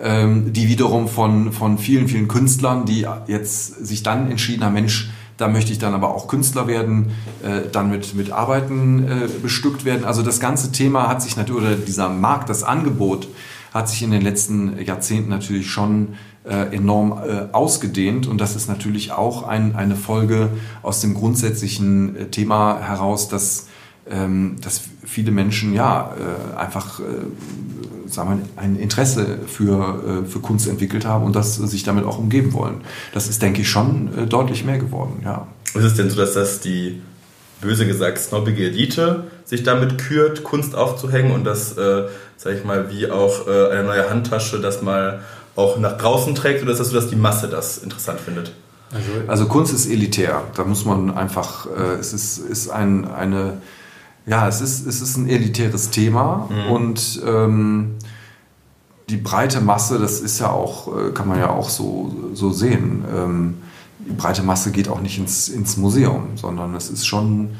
[0.00, 5.10] ähm, die wiederum von, von vielen, vielen Künstlern, die jetzt sich dann entschieden haben, Mensch,
[5.36, 9.84] da möchte ich dann aber auch Künstler werden, äh, dann mit, mit Arbeiten äh, bestückt
[9.84, 10.04] werden.
[10.04, 13.28] Also das ganze Thema hat sich natürlich, oder dieser Markt, das Angebot
[13.72, 18.68] hat sich in den letzten Jahrzehnten natürlich schon äh, enorm äh, ausgedehnt und das ist
[18.68, 20.50] natürlich auch ein, eine Folge
[20.82, 23.66] aus dem grundsätzlichen äh, Thema heraus, dass,
[24.08, 27.04] ähm, dass viele Menschen ja äh, einfach äh,
[28.06, 32.18] sagen wir, ein Interesse für, äh, für Kunst entwickelt haben und das sich damit auch
[32.18, 32.82] umgeben wollen.
[33.12, 35.46] Das ist, denke ich, schon äh, deutlich mehr geworden, ja.
[35.74, 37.02] Ist es denn so, dass das die
[37.60, 42.04] böse gesagt snobbige Elite sich damit kürt, Kunst aufzuhängen und das, äh,
[42.36, 45.20] sag ich mal, wie auch äh, eine neue Handtasche das mal
[45.58, 48.52] auch nach draußen trägt oder ist das so, dass die Masse das interessant findet?
[48.94, 50.42] Also, Also Kunst ist elitär.
[50.54, 53.60] Da muss man einfach, äh, es ist, ist ein, eine,
[54.24, 57.96] ja, es ist, es ist ein elitäres Thema und ähm,
[59.08, 63.04] die breite Masse, das ist ja auch, äh, kann man ja auch so, so sehen.
[63.14, 63.54] Ähm,
[64.00, 67.50] die breite Masse geht auch nicht ins, ins Museum, sondern es ist schon,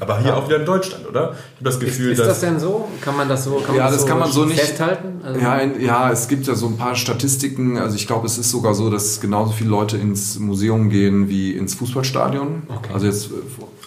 [0.00, 1.20] Aber hier auch wieder in Deutschland, oder?
[1.20, 2.40] Ich habe das ist, Gefühl, ist das dass.
[2.40, 2.88] denn so?
[3.00, 5.20] Kann man das so, kann Ja, man das kann man so nicht- festhalten?
[5.24, 7.78] Also, Ja, in, ja, es gibt ja so ein paar Statistiken.
[7.78, 11.52] Also ich glaube, es ist sogar so, dass genauso viele Leute ins Museum gehen wie
[11.52, 12.64] ins Fußballstadion.
[12.68, 12.92] Okay.
[12.94, 13.34] Also jetzt äh,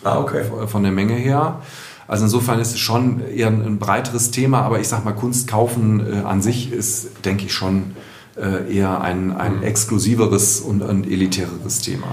[0.05, 0.43] Ah, okay.
[0.67, 1.61] von der Menge her.
[2.07, 5.47] Also insofern ist es schon eher ein, ein breiteres Thema, aber ich sag mal, Kunst
[5.49, 7.91] kaufen äh, an sich ist, denke ich, schon
[8.37, 12.07] äh, eher ein, ein exklusiveres und ein elitäreres Thema.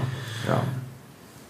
[0.45, 0.61] Ja.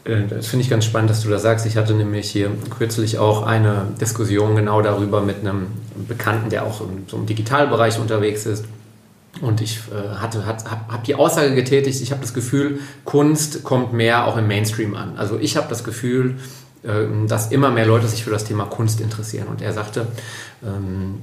[0.07, 1.65] Äh, Das finde ich ganz spannend, dass du das sagst.
[1.65, 5.67] Ich hatte nämlich hier kürzlich auch eine Diskussion genau darüber mit einem
[6.07, 8.65] Bekannten, der auch im, Digitalbereich unterwegs ist.
[9.41, 13.63] Und ich äh, hatte, hat, habe hab die Aussage getätigt, ich habe das Gefühl, Kunst
[13.63, 15.17] kommt mehr auch im Mainstream an.
[15.17, 16.37] Also ich habe das Gefühl,
[16.83, 19.47] ähm, dass immer mehr Leute sich für das Thema Kunst interessieren.
[19.47, 20.07] Und er sagte,
[20.65, 21.15] ähm,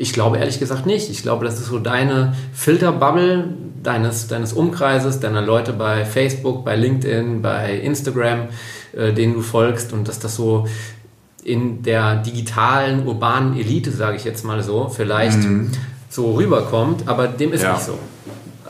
[0.00, 1.10] ich glaube ehrlich gesagt nicht.
[1.10, 3.48] Ich glaube, das ist so deine Filterbubble
[3.82, 8.48] deines, deines Umkreises, deiner Leute bei Facebook, bei LinkedIn, bei Instagram,
[8.96, 10.66] äh, denen du folgst und dass das so
[11.44, 15.38] in der digitalen, urbanen Elite, sage ich jetzt mal so, vielleicht
[16.08, 17.74] so rüberkommt, aber dem ist Ja.
[17.74, 17.98] nicht so.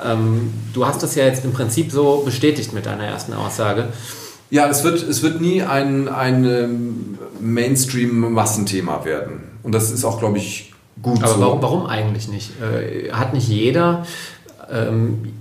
[0.05, 3.89] Ähm, du hast das ja jetzt im Prinzip so bestätigt mit deiner ersten Aussage.
[4.51, 9.43] Ja, es wird, es wird nie ein, ein ähm, Mainstream-Massenthema werden.
[9.63, 10.70] Und das ist auch, glaube ich,
[11.03, 11.41] gut Aber so.
[11.41, 12.51] warum, warum eigentlich nicht?
[12.61, 14.05] Äh, hat nicht jeder,
[14.71, 15.33] ähm,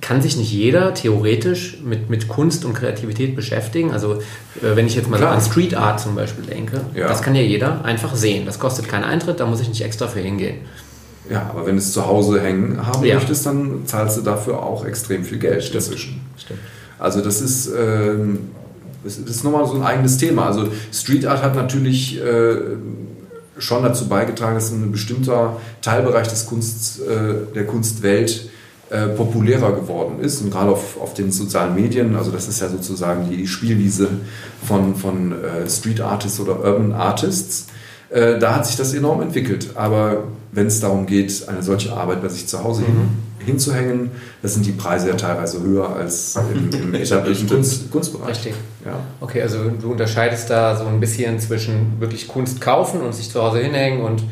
[0.00, 3.92] kann sich nicht jeder theoretisch mit, mit Kunst und Kreativität beschäftigen?
[3.92, 4.20] Also äh,
[4.74, 5.34] wenn ich jetzt mal so Klar.
[5.34, 7.08] an Street Art zum Beispiel denke, Ja.
[7.08, 8.46] das kann ja jeder einfach sehen.
[8.46, 10.56] Das kostet keinen Eintritt, da muss ich nicht extra für hingehen.
[11.30, 13.14] Ja, aber wenn du es zu Hause hängen haben Ja.
[13.14, 16.20] möchtest, dann zahlst du dafür auch extrem viel Geld inzwischen.
[16.36, 16.60] Stimmt.
[16.98, 18.38] Also das ist, ähm,
[19.04, 20.46] das ist nochmal so ein eigenes Thema.
[20.46, 22.54] Also Street Art hat natürlich äh,
[23.62, 28.50] schon dazu beigetragen, dass ein bestimmter Teilbereich des Kunst, äh, der Kunstwelt
[28.90, 32.68] äh, populärer geworden ist und gerade auf, auf den sozialen Medien, also das ist ja
[32.68, 34.08] sozusagen die Spielwiese
[34.66, 37.68] von, von äh, Street Artists oder Urban Artists,
[38.10, 39.70] äh, da hat sich das enorm entwickelt.
[39.76, 43.08] Aber wenn es darum geht, eine solche Arbeit bei sich zu Hause hin,
[43.44, 44.10] hinzuhängen.
[44.42, 48.30] Da sind die Preise ja teilweise höher als im, im etablierten Kunst, Kunstbereich.
[48.30, 48.54] Richtig.
[48.84, 49.00] Ja.
[49.20, 53.42] Okay, also du unterscheidest da so ein bisschen zwischen wirklich Kunst kaufen und sich zu
[53.42, 54.22] Hause hinhängen und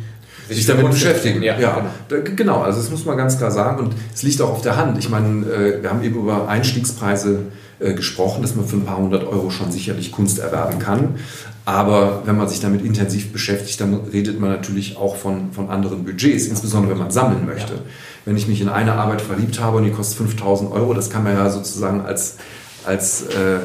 [0.49, 1.43] sich damit beschäftigen.
[1.43, 1.93] Ja, ja.
[2.09, 2.23] Genau.
[2.37, 2.61] genau.
[2.63, 4.99] Also das muss man ganz klar sagen und es liegt auch auf der Hand.
[4.99, 7.41] Ich meine, äh, wir haben eben über Einstiegspreise
[7.79, 11.17] äh, gesprochen, dass man für ein paar hundert Euro schon sicherlich Kunst erwerben kann.
[11.65, 16.05] Aber wenn man sich damit intensiv beschäftigt, dann redet man natürlich auch von, von anderen
[16.05, 17.75] Budgets, insbesondere wenn man sammeln möchte.
[17.75, 17.81] Ja.
[18.25, 21.25] Wenn ich mich in eine Arbeit verliebt habe und die kostet 5000 Euro, das kann
[21.25, 22.37] man ja sozusagen als,
[22.85, 23.59] als äh,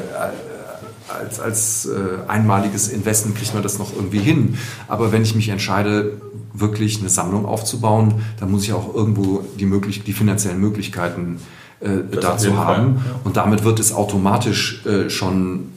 [1.08, 4.58] als, als äh, einmaliges Investment kriegt man das noch irgendwie hin.
[4.88, 6.20] Aber wenn ich mich entscheide,
[6.52, 11.38] wirklich eine Sammlung aufzubauen, dann muss ich auch irgendwo die, möglich die finanziellen Möglichkeiten
[11.80, 11.88] äh,
[12.20, 12.96] dazu haben.
[12.96, 13.20] ja.
[13.24, 15.72] Und damit wird es automatisch äh, schon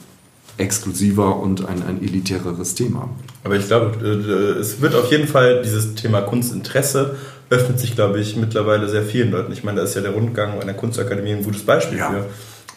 [0.56, 3.08] exklusiver und ein, ein elitäreres Thema.
[3.44, 7.16] Aber ich glaube, äh, es wird auf jeden Fall dieses Thema Kunstinteresse
[7.50, 9.52] öffnet sich, glaube ich, mittlerweile sehr vielen Leuten.
[9.52, 12.10] Ich meine, da ist ja der Rundgang an der Kunstakademie ein gutes Beispiel ja.
[12.10, 12.26] für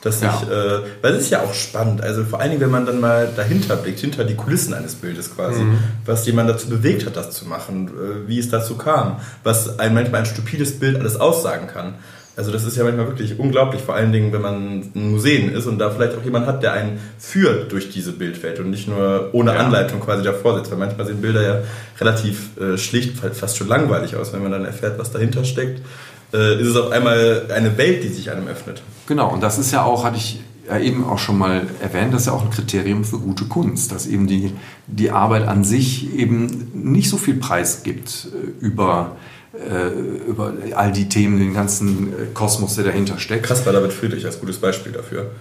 [0.04, 0.38] dass ja.
[0.42, 3.00] ich, äh, weil es ist ja auch spannend, also vor allen Dingen, wenn man dann
[3.00, 5.78] mal dahinter blickt, hinter die Kulissen eines Bildes quasi, mhm.
[6.06, 9.94] was jemand dazu bewegt hat, das zu machen, äh, wie es dazu kam, was ein
[9.94, 11.96] manchmal ein stupides Bild alles aussagen kann.
[12.36, 15.68] Also das ist ja manchmal wirklich unglaublich, vor allen Dingen, wenn man in Museen ist
[15.68, 19.30] und da vielleicht auch jemand hat, der einen führt durch diese Bildwelt und nicht nur
[19.34, 19.60] ohne ja.
[19.60, 20.72] Anleitung quasi davor sitzt.
[20.72, 21.60] Weil manchmal sehen Bilder ja
[22.00, 25.82] relativ äh, schlicht, fast schon langweilig aus, wenn man dann erfährt, was dahinter steckt
[26.34, 28.82] äh, ist es auf einmal eine Welt, die sich einem öffnet.
[29.08, 32.22] Genau, und das ist ja auch, hatte ich ja eben auch schon mal erwähnt, das
[32.22, 34.54] ist ja auch ein Kriterium für gute Kunst, dass eben die,
[34.88, 39.18] die Arbeit an sich eben nicht so viel Preis gibt äh, über,
[40.28, 43.46] über all die Themen, den ganzen äh, Kosmos, der dahinter steckt.
[43.46, 45.32] Kaspar David Friedrich als gutes Beispiel dafür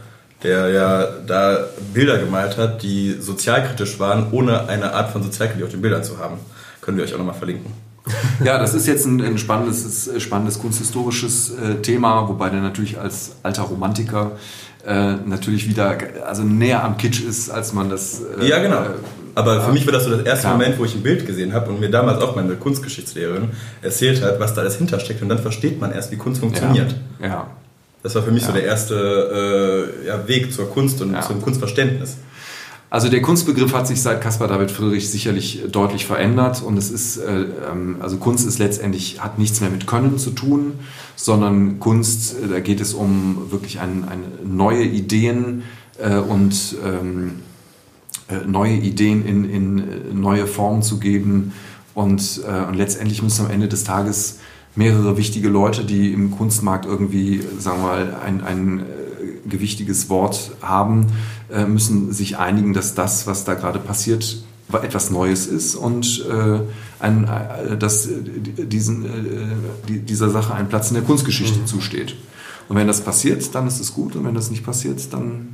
[0.43, 5.71] der ja da Bilder gemalt hat, die sozialkritisch waren, ohne eine Art von Sozialkritik auf
[5.71, 6.39] den Bildern zu haben.
[6.81, 7.73] Können wir euch auch nochmal verlinken.
[8.45, 13.37] Ja, das ist jetzt ein, ein spannendes, spannendes kunsthistorisches äh, Thema, wobei der natürlich als
[13.45, 14.33] alter Romantiker
[14.85, 15.97] äh, natürlich wieder
[16.27, 18.21] also näher am Kitsch ist, als man das.
[18.41, 18.83] Äh, ja, genau.
[19.35, 20.59] Aber für mich war das so das erste klar.
[20.59, 24.39] Moment, wo ich ein Bild gesehen habe und mir damals auch meine Kunstgeschichtslehrerin erzählt hat,
[24.41, 25.23] was da alles hintersteckt.
[25.23, 26.95] Und dann versteht man erst, wie Kunst funktioniert.
[27.21, 27.27] Ja.
[27.27, 27.47] ja.
[28.03, 28.49] Das war für mich ja.
[28.49, 32.17] so der erste äh, ja, Weg zur Kunst und zum Kunstverständnis.
[32.93, 37.17] Also der Kunstbegriff hat sich seit Caspar David Friedrich sicherlich deutlich verändert und es ist,
[37.17, 40.75] äh, ähm, also Kunst ist letztendlich, hat nichts mehr mit Können zu tun,
[41.17, 45.63] sondern Kunst, äh, da geht es um wirklich ein, ein neue Ideen
[45.99, 47.52] äh, und ähm, äh,
[48.47, 51.53] neue Ideen in, in äh, neue Formen zu geben
[51.95, 54.39] und, äh, und letztendlich müssen am Ende des Tages
[54.75, 58.83] mehrere wichtige Leute, die im Kunstmarkt irgendwie, sagen wir mal, ein, ein
[59.47, 61.09] gewichtiges Wort haben,
[61.53, 64.43] äh, müssen sich einigen, dass das, was da gerade passiert,
[64.83, 66.61] etwas Neues ist und äh,
[66.99, 68.09] ein, äh, dass
[68.57, 69.09] diesen, äh,
[69.89, 71.67] die, dieser Sache ein Platz in der Kunstgeschichte mhm.
[71.67, 72.17] zusteht.
[72.69, 75.49] Und wenn das passiert, dann ist es gut und wenn das nicht passiert, dann,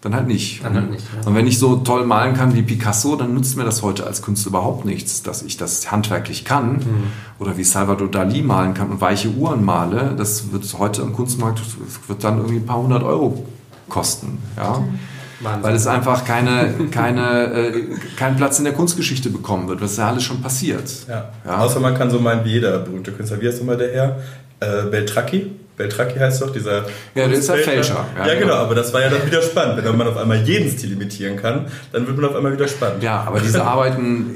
[0.00, 0.64] dann halt nicht.
[0.64, 1.26] Dann halt nicht ja.
[1.26, 4.22] Und wenn ich so toll malen kann wie Picasso, dann nützt mir das heute als
[4.22, 7.04] Künstler überhaupt nichts, dass ich das handwerklich kann mhm.
[7.38, 10.14] oder wie Salvador Dali malen kann und weiche Uhren male.
[10.16, 11.60] Das wird heute im Kunstmarkt
[12.08, 13.46] wird dann irgendwie ein paar hundert Euro
[13.88, 14.38] kosten.
[14.56, 14.82] Ja?
[15.40, 15.62] Wahnsinn.
[15.62, 17.72] Weil es einfach keine, keine, äh,
[18.16, 19.80] keinen Platz in der Kunstgeschichte bekommen wird.
[19.80, 20.90] Das ist ja alles schon passiert.
[21.08, 21.30] Ja.
[21.44, 21.58] ja.
[21.58, 23.40] Außer man kann so meinen wie jeder berühmte Künstler.
[23.40, 24.18] Wie heißt nochmal der Herr?
[24.60, 25.50] Äh, Beltracchi?
[25.80, 26.84] Beltracchi heißt doch, dieser.
[27.14, 28.06] Ja, der ist ja Fälscher.
[28.16, 28.46] Ja, ja genau.
[28.46, 28.54] genau.
[28.56, 29.82] aber das war ja dann wieder spannend.
[29.82, 33.02] Wenn man auf einmal jeden Stil imitieren kann, dann wird man auf einmal wieder spannend.
[33.02, 34.34] Ja, aber diese Arbeiten,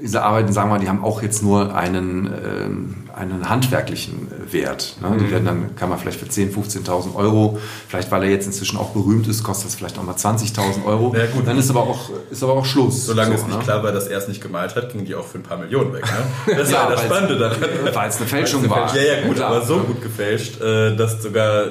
[0.00, 2.26] diese Arbeiten, sagen wir mal, die haben auch jetzt nur einen.
[2.26, 4.96] Ähm, einen handwerklichen Wert.
[5.00, 5.16] Ne?
[5.18, 5.30] Die mhm.
[5.30, 8.90] werden dann, kann man vielleicht für 10.000, 15.000 Euro, vielleicht weil er jetzt inzwischen auch
[8.90, 11.14] berühmt ist, kostet das vielleicht auch mal 20.000 Euro.
[11.16, 11.46] Ja, gut.
[11.46, 13.06] Dann ist aber auch, ist aber auch Schluss.
[13.06, 13.64] Solange so, es nicht ne?
[13.64, 15.94] klar war, dass er es nicht gemalt hat, gingen die auch für ein paar Millionen
[15.94, 16.04] weg.
[16.04, 16.56] Ne?
[16.56, 17.58] Das ja, ist ja das Spannende daran.
[17.94, 18.94] Weil es eine Fälschung war.
[18.94, 21.68] Ja, ja, gut, aber so gut gefälscht, äh, dass sogar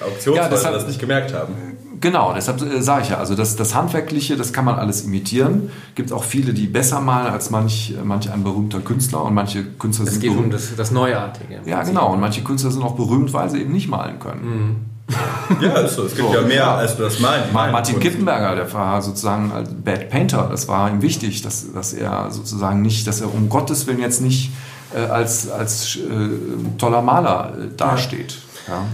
[0.00, 1.73] Auktionsweise ja, das nicht gemerkt haben.
[2.04, 5.70] Genau, deshalb äh, sage ich ja, also das, das Handwerkliche, das kann man alles imitieren.
[5.94, 10.04] Gibt auch viele, die besser malen als manch, manch ein berühmter Künstler und manche Künstler
[10.04, 10.48] es sind geht berühmt.
[10.48, 11.60] um das, das Neuartige.
[11.64, 14.84] Ja, genau, und manche Künstler sind auch berühmt, weil sie eben nicht malen können.
[15.08, 15.62] Mhm.
[15.62, 16.04] ja, ist so.
[16.04, 16.74] Es gibt so, ja mehr ja.
[16.74, 17.44] als das Malen.
[17.54, 20.48] Martin Kippenberger, der war sozusagen als Bad Painter.
[20.50, 24.20] Das war ihm wichtig, dass, dass er sozusagen nicht, dass er um Gottes Willen jetzt
[24.20, 24.50] nicht
[24.94, 26.00] äh, als, als äh,
[26.76, 28.36] toller Maler äh, dasteht.
[28.68, 28.84] Ja.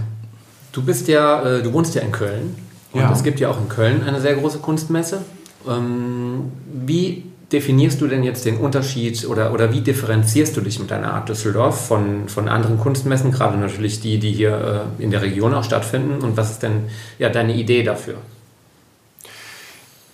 [0.71, 2.70] Du bist ja, äh, du wohnst ja in Köln.
[2.93, 3.11] Und ja.
[3.11, 5.21] es gibt ja auch in Köln eine sehr große Kunstmesse.
[5.67, 10.89] Ähm, wie definierst du denn jetzt den Unterschied oder, oder wie differenzierst du dich mit
[10.89, 15.21] deiner Art Düsseldorf von, von anderen Kunstmessen, gerade natürlich die, die hier äh, in der
[15.21, 16.21] Region auch stattfinden?
[16.21, 16.83] Und was ist denn
[17.19, 18.15] ja, deine Idee dafür?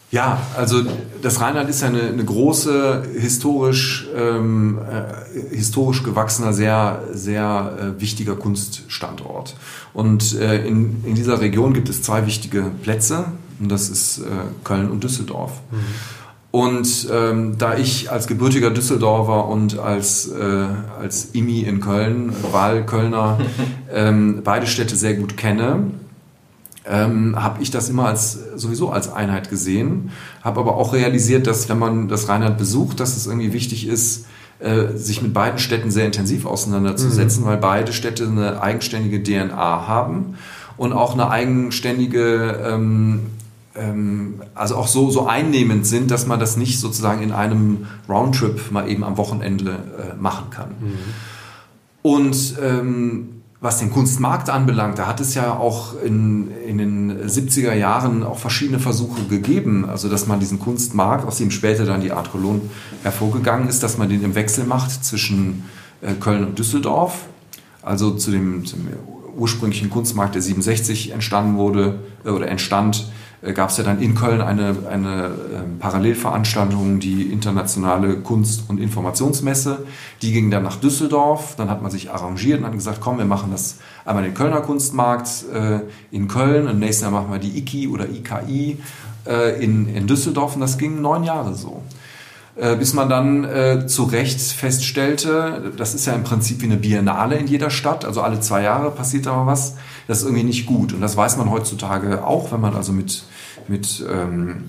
[0.10, 0.84] Ja, also
[1.22, 8.02] das Rheinland ist ja eine, eine große, historisch, ähm, äh, historisch gewachsener, sehr, sehr äh,
[8.02, 9.56] wichtiger Kunststandort.
[9.94, 13.26] Und äh, in, in dieser Region gibt es zwei wichtige Plätze,
[13.60, 14.24] und das ist äh,
[14.64, 15.52] Köln und Düsseldorf.
[15.72, 15.78] Mhm.
[16.52, 20.66] Und ähm, da ich als gebürtiger Düsseldorfer und als, äh,
[21.00, 23.40] als Imi in Köln, Wahlkölner,
[23.94, 25.92] ähm, beide Städte sehr gut kenne,
[26.90, 30.12] ähm, habe ich das immer als sowieso als Einheit gesehen,
[30.44, 34.26] habe aber auch realisiert, dass wenn man das Rheinland besucht, dass es irgendwie wichtig ist,
[34.60, 37.48] äh, sich mit beiden Städten sehr intensiv auseinanderzusetzen, mhm.
[37.48, 40.36] weil beide Städte eine eigenständige DNA haben
[40.78, 43.28] und auch eine eigenständige ähm,
[43.76, 48.72] ähm, also auch so, so einnehmend sind, dass man das nicht sozusagen in einem Roundtrip
[48.72, 50.70] mal eben am Wochenende äh, machen kann.
[50.80, 50.98] Mhm.
[52.02, 57.74] Und ähm, was den Kunstmarkt anbelangt, da hat es ja auch in, in den 70er
[57.74, 62.12] Jahren auch verschiedene Versuche gegeben, also dass man diesen Kunstmarkt, aus dem später dann die
[62.12, 62.62] Art Cologne
[63.02, 65.64] hervorgegangen ist, dass man den im Wechsel macht zwischen
[66.02, 67.26] äh, Köln und Düsseldorf,
[67.82, 68.88] also zu dem, zum
[69.36, 73.10] ursprünglichen Kunstmarkt, der 67 entstanden wurde äh, oder entstand,
[73.54, 75.30] gab es ja dann in Köln eine, eine äh,
[75.80, 79.86] Parallelveranstaltung, die internationale Kunst- und Informationsmesse.
[80.22, 81.56] Die ging dann nach Düsseldorf.
[81.56, 84.62] Dann hat man sich arrangiert und hat gesagt, komm, wir machen das einmal den Kölner
[84.62, 88.80] Kunstmarkt äh, in Köln und nächstes Jahr machen wir die IKI oder IKI
[89.28, 90.56] äh, in, in Düsseldorf.
[90.56, 91.84] Und das ging neun Jahre so
[92.56, 96.78] äh, bis man dann äh, zu Recht feststellte, das ist ja im Prinzip wie eine
[96.78, 99.76] Biennale in jeder Stadt, also alle zwei Jahre passiert da mal was,
[100.08, 100.94] das ist irgendwie nicht gut.
[100.94, 103.24] Und das weiß man heutzutage auch, wenn man also mit,
[103.68, 104.66] mit ähm,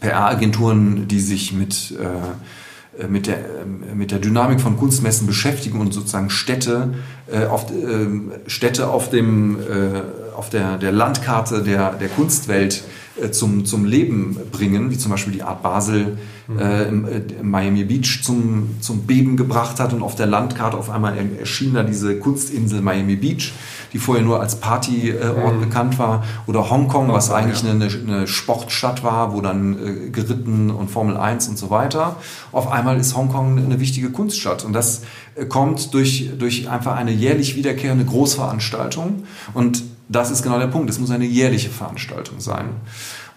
[0.00, 5.92] PR-Agenturen, die sich mit, äh, mit, der, äh, mit der Dynamik von Kunstmessen beschäftigen und
[5.92, 6.94] sozusagen Städte,
[7.32, 12.84] äh, auf, äh, Städte auf, dem, äh, auf der, der Landkarte der, der Kunstwelt
[13.20, 16.58] äh, zum, zum Leben bringen, wie zum Beispiel die Art Basel mhm.
[16.58, 20.90] äh, im, äh, Miami Beach zum, zum Beben gebracht hat und auf der Landkarte auf
[20.90, 23.52] einmal erschien da diese Kunstinsel Miami Beach,
[23.92, 25.60] die vorher nur als Partyort mhm.
[25.60, 27.70] bekannt war, oder Hongkong, was eigentlich ja.
[27.70, 32.16] eine, eine, Sportstadt war, wo dann äh, geritten und Formel 1 und so weiter.
[32.52, 35.02] Auf einmal ist Hongkong eine wichtige Kunststadt und das
[35.34, 39.24] äh, kommt durch, durch einfach eine jährlich wiederkehrende Großveranstaltung
[39.54, 40.88] und das ist genau der Punkt.
[40.88, 42.70] Es muss eine jährliche Veranstaltung sein.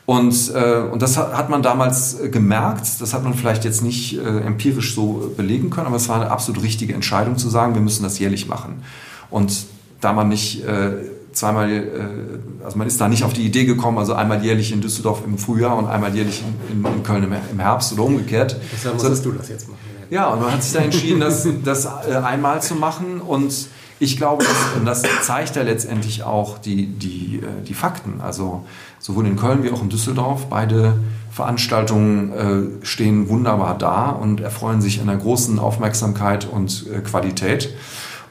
[0.06, 2.86] Und, äh, und das hat, hat man damals äh, gemerkt.
[3.00, 6.32] Das hat man vielleicht jetzt nicht äh, empirisch so belegen können, aber es war eine
[6.32, 8.84] absolut richtige Entscheidung zu sagen, wir müssen das jährlich machen.
[9.30, 9.66] Und
[10.02, 10.92] da man nicht äh,
[11.32, 14.82] zweimal, äh, also man ist da nicht auf die Idee gekommen, also einmal jährlich in
[14.82, 18.58] Düsseldorf im Frühjahr und einmal jährlich in, in, Köln im, im, Herbst oder umgekehrt.
[18.74, 19.80] Deshalb musstest so, du das jetzt machen.
[20.10, 23.68] Ja, und man hat sich da entschieden, das, das äh, einmal zu machen und
[24.02, 28.20] ich glaube, das, und das zeigt ja letztendlich auch die, die, äh, die Fakten.
[28.20, 28.66] Also
[29.00, 30.96] sowohl in Köln wie auch in Düsseldorf, beide
[31.32, 37.70] Veranstaltungen äh, stehen wunderbar da und erfreuen sich einer großen Aufmerksamkeit und äh, Qualität.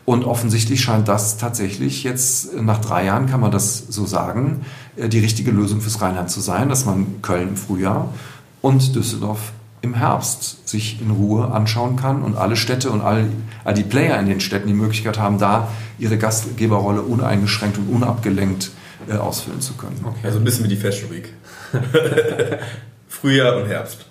[0.05, 4.65] Und offensichtlich scheint das tatsächlich jetzt nach drei Jahren, kann man das so sagen,
[4.97, 8.13] die richtige Lösung fürs Rheinland zu sein, dass man Köln im Frühjahr
[8.61, 13.27] und Düsseldorf im Herbst sich in Ruhe anschauen kann und alle Städte und all,
[13.65, 18.71] all die Player in den Städten die Möglichkeit haben, da ihre Gastgeberrolle uneingeschränkt und unabgelenkt
[19.09, 19.99] äh, ausfüllen zu können.
[20.05, 20.19] Okay.
[20.25, 21.33] Also ein bisschen wie die Fashion Week.
[23.09, 24.05] Frühjahr und Herbst.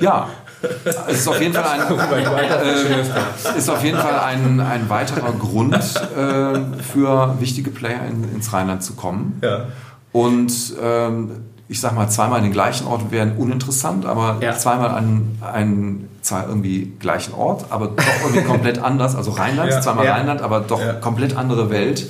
[0.00, 0.28] Ja,
[0.84, 1.80] es ist auf jeden Fall ein,
[3.54, 8.52] äh, ist auf jeden Fall ein, ein weiterer Grund äh, für wichtige Player in, ins
[8.52, 9.40] Rheinland zu kommen.
[9.42, 9.66] Ja.
[10.12, 10.52] Und
[10.82, 11.30] ähm,
[11.68, 14.56] ich sag mal, zweimal an den gleichen Ort wären uninteressant, aber ja.
[14.56, 19.80] zweimal an einen zwar irgendwie gleichen Ort, aber doch irgendwie komplett anders, also Rheinland, ja.
[19.80, 20.14] zweimal ja.
[20.14, 22.06] Rheinland, aber doch komplett andere Welt.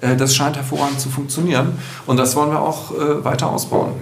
[0.00, 3.92] Äh, das scheint hervorragend zu funktionieren und das wollen wir auch äh, weiter ausbauen.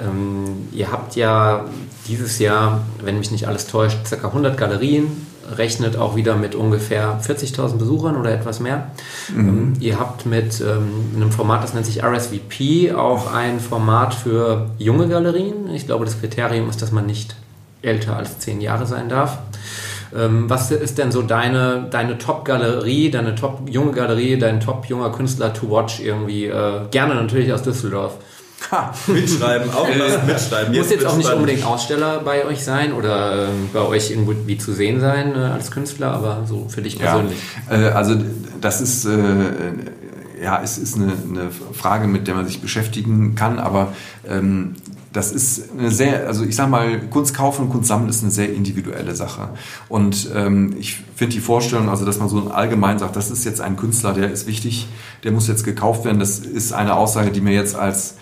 [0.00, 1.66] Ähm, ihr habt ja
[2.08, 4.26] dieses Jahr, wenn mich nicht alles täuscht, ca.
[4.26, 5.26] 100 Galerien
[5.56, 8.90] rechnet auch wieder mit ungefähr 40.000 Besuchern oder etwas mehr.
[9.34, 9.48] Mhm.
[9.48, 14.70] Ähm, ihr habt mit ähm, einem Format, das nennt sich RSVP, auch ein Format für
[14.78, 15.68] junge Galerien.
[15.74, 17.34] Ich glaube, das Kriterium ist, dass man nicht
[17.82, 19.38] älter als zehn Jahre sein darf.
[20.16, 25.70] Ähm, was ist denn so deine, deine Top-Galerie, deine Top-junge Galerie, dein Top-junger Künstler to
[25.70, 26.46] watch irgendwie?
[26.46, 28.16] Äh, gerne natürlich aus Düsseldorf.
[28.70, 30.76] Ha, mitschreiben, auch das mitschreiben.
[30.76, 34.72] Muss jetzt auch nicht unbedingt Aussteller bei euch sein oder ähm, bei euch irgendwie zu
[34.72, 37.38] sehen sein äh, als Künstler, aber so für dich persönlich.
[37.70, 38.16] Ja, äh, also
[38.60, 39.10] das ist äh,
[40.42, 43.92] ja, es ist eine, eine, Frage, mit der man sich beschäftigen kann, aber
[44.26, 44.74] ähm,
[45.12, 48.30] das ist eine sehr, also ich sage mal, Kunst kaufen und Kunst sammeln ist eine
[48.30, 49.50] sehr individuelle Sache.
[49.88, 53.60] Und ähm, ich finde die Vorstellung, also dass man so allgemein sagt, das ist jetzt
[53.60, 54.86] ein Künstler, der ist wichtig,
[55.24, 58.14] der muss jetzt gekauft werden, das ist eine Aussage, die mir jetzt als äh,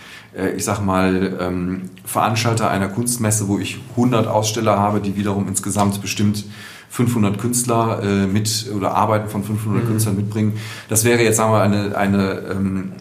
[0.57, 6.01] ich sag mal, ähm, Veranstalter einer Kunstmesse, wo ich 100 Aussteller habe, die wiederum insgesamt
[6.01, 6.45] bestimmt
[6.91, 9.89] 500 Künstler äh, mit oder Arbeiten von 500 mhm.
[9.89, 10.59] Künstlern mitbringen.
[10.89, 12.93] Das wäre jetzt, sagen wir, eine, eine ähm,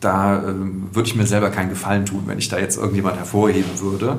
[0.00, 3.80] da ähm, würde ich mir selber keinen Gefallen tun, wenn ich da jetzt irgendjemand hervorheben
[3.80, 4.18] würde.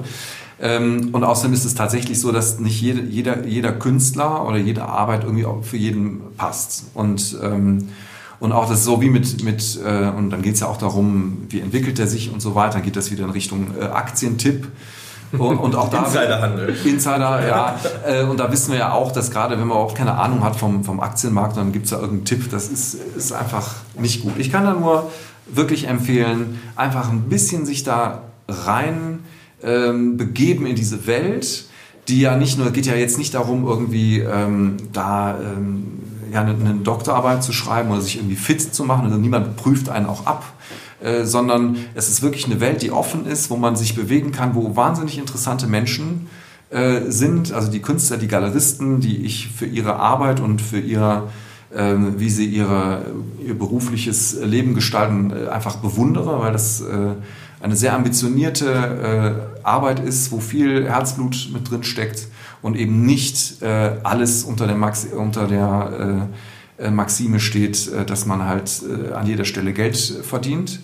[0.63, 5.23] Und außerdem ist es tatsächlich so, dass nicht jede, jeder, jeder Künstler oder jede Arbeit
[5.23, 6.83] irgendwie auch für jeden passt.
[6.93, 7.35] Und
[8.41, 11.45] und auch das so wie mit, mit äh, und dann geht es ja auch darum,
[11.49, 12.73] wie entwickelt er sich und so weiter.
[12.73, 14.67] Dann geht das wieder in Richtung äh, Aktientipp.
[15.37, 15.99] Und, und auch da.
[16.05, 16.75] Insiderhandel.
[16.83, 17.79] Insider, ja.
[18.03, 20.55] Äh, und da wissen wir ja auch, dass gerade wenn man überhaupt keine Ahnung hat
[20.55, 22.49] vom, vom Aktienmarkt, dann gibt es da irgendeinen Tipp.
[22.49, 24.33] Das ist, ist einfach nicht gut.
[24.39, 25.11] Ich kann da nur
[25.45, 29.19] wirklich empfehlen, einfach ein bisschen sich da rein
[29.61, 31.65] ähm, begeben in diese Welt,
[32.07, 35.99] die ja nicht nur, geht ja jetzt nicht darum, irgendwie ähm, da ähm,
[36.31, 39.05] ja, eine, eine Doktorarbeit zu schreiben oder sich irgendwie fit zu machen.
[39.05, 40.43] Also niemand prüft einen auch ab.
[41.01, 44.53] Äh, sondern es ist wirklich eine Welt, die offen ist, wo man sich bewegen kann,
[44.53, 46.27] wo wahnsinnig interessante Menschen
[46.69, 51.27] äh, sind, also die Künstler, die Galeristen, die ich für ihre Arbeit und für ihr,
[51.75, 53.01] äh, wie sie ihre,
[53.43, 57.15] ihr berufliches Leben gestalten, äh, einfach bewundere, weil das äh,
[57.61, 62.27] eine sehr ambitionierte Arbeit ist, wo viel Herzblut mit drin steckt
[62.61, 66.29] und eben nicht äh, alles unter der, Max unter der
[66.79, 70.79] äh, äh Maxime steht, äh, dass man halt äh, an jeder Stelle Geld verdient.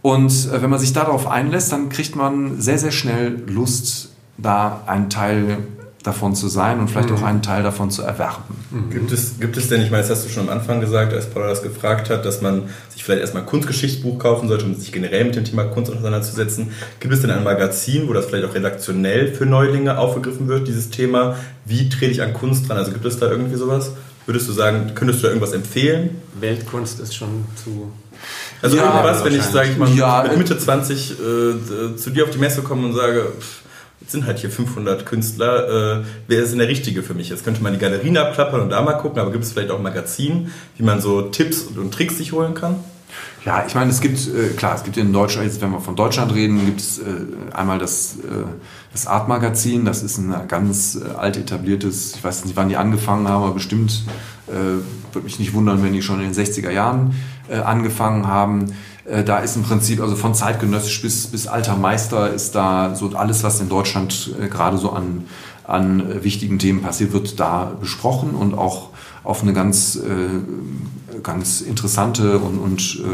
[0.00, 5.10] Und wenn man sich darauf einlässt, dann kriegt man sehr, sehr schnell Lust, da einen
[5.10, 5.58] Teil
[6.02, 7.16] davon zu sein und vielleicht mhm.
[7.16, 8.56] auch einen Teil davon zu erwerben.
[8.70, 8.90] Mhm.
[8.90, 11.26] Gibt, es, gibt es denn, ich meine, das hast du schon am Anfang gesagt, als
[11.26, 14.92] Paula das gefragt hat, dass man sich vielleicht erstmal ein Kunstgeschichtsbuch kaufen sollte, um sich
[14.92, 16.70] generell mit dem Thema Kunst auseinanderzusetzen.
[17.00, 20.90] Gibt es denn ein Magazin, wo das vielleicht auch redaktionell für Neulinge aufgegriffen wird, dieses
[20.90, 22.78] Thema, wie trete ich an Kunst dran?
[22.78, 23.92] Also gibt es da irgendwie sowas?
[24.26, 26.20] Würdest du sagen, könntest du da irgendwas empfehlen?
[26.40, 27.92] Weltkunst ist schon zu
[28.60, 32.24] also ja, irgendwas, wenn ich, sage ich mal, ja, mit Mitte 20 äh, zu dir
[32.24, 33.61] auf die Messe komme und sage, pff,
[34.02, 36.00] Jetzt sind halt hier 500 Künstler.
[36.00, 37.28] Äh, wer ist denn der Richtige für mich?
[37.28, 39.80] Jetzt könnte man die Galerien abklappern und da mal gucken, aber gibt es vielleicht auch
[39.80, 42.80] Magazin, wie man so Tipps und Tricks sich holen kann?
[43.44, 45.94] Ja, ich meine, es gibt, äh, klar, es gibt in Deutschland, jetzt wenn wir von
[45.94, 47.02] Deutschland reden, gibt es äh,
[47.52, 48.44] einmal das, äh,
[48.90, 53.28] das Art-Magazin, das ist ein ganz äh, alt etabliertes, ich weiß nicht, wann die angefangen
[53.28, 54.02] haben, aber bestimmt,
[54.48, 54.82] äh,
[55.12, 57.14] würde mich nicht wundern, wenn die schon in den 60er Jahren
[57.48, 58.72] äh, angefangen haben.
[59.04, 63.10] Äh, da ist im Prinzip, also von zeitgenössisch bis, bis alter Meister ist da so
[63.14, 65.24] alles, was in Deutschland äh, gerade so an,
[65.64, 68.90] an äh, wichtigen Themen passiert, wird da besprochen und auch
[69.24, 70.00] auf eine ganz,
[71.22, 73.04] ganz interessante und, und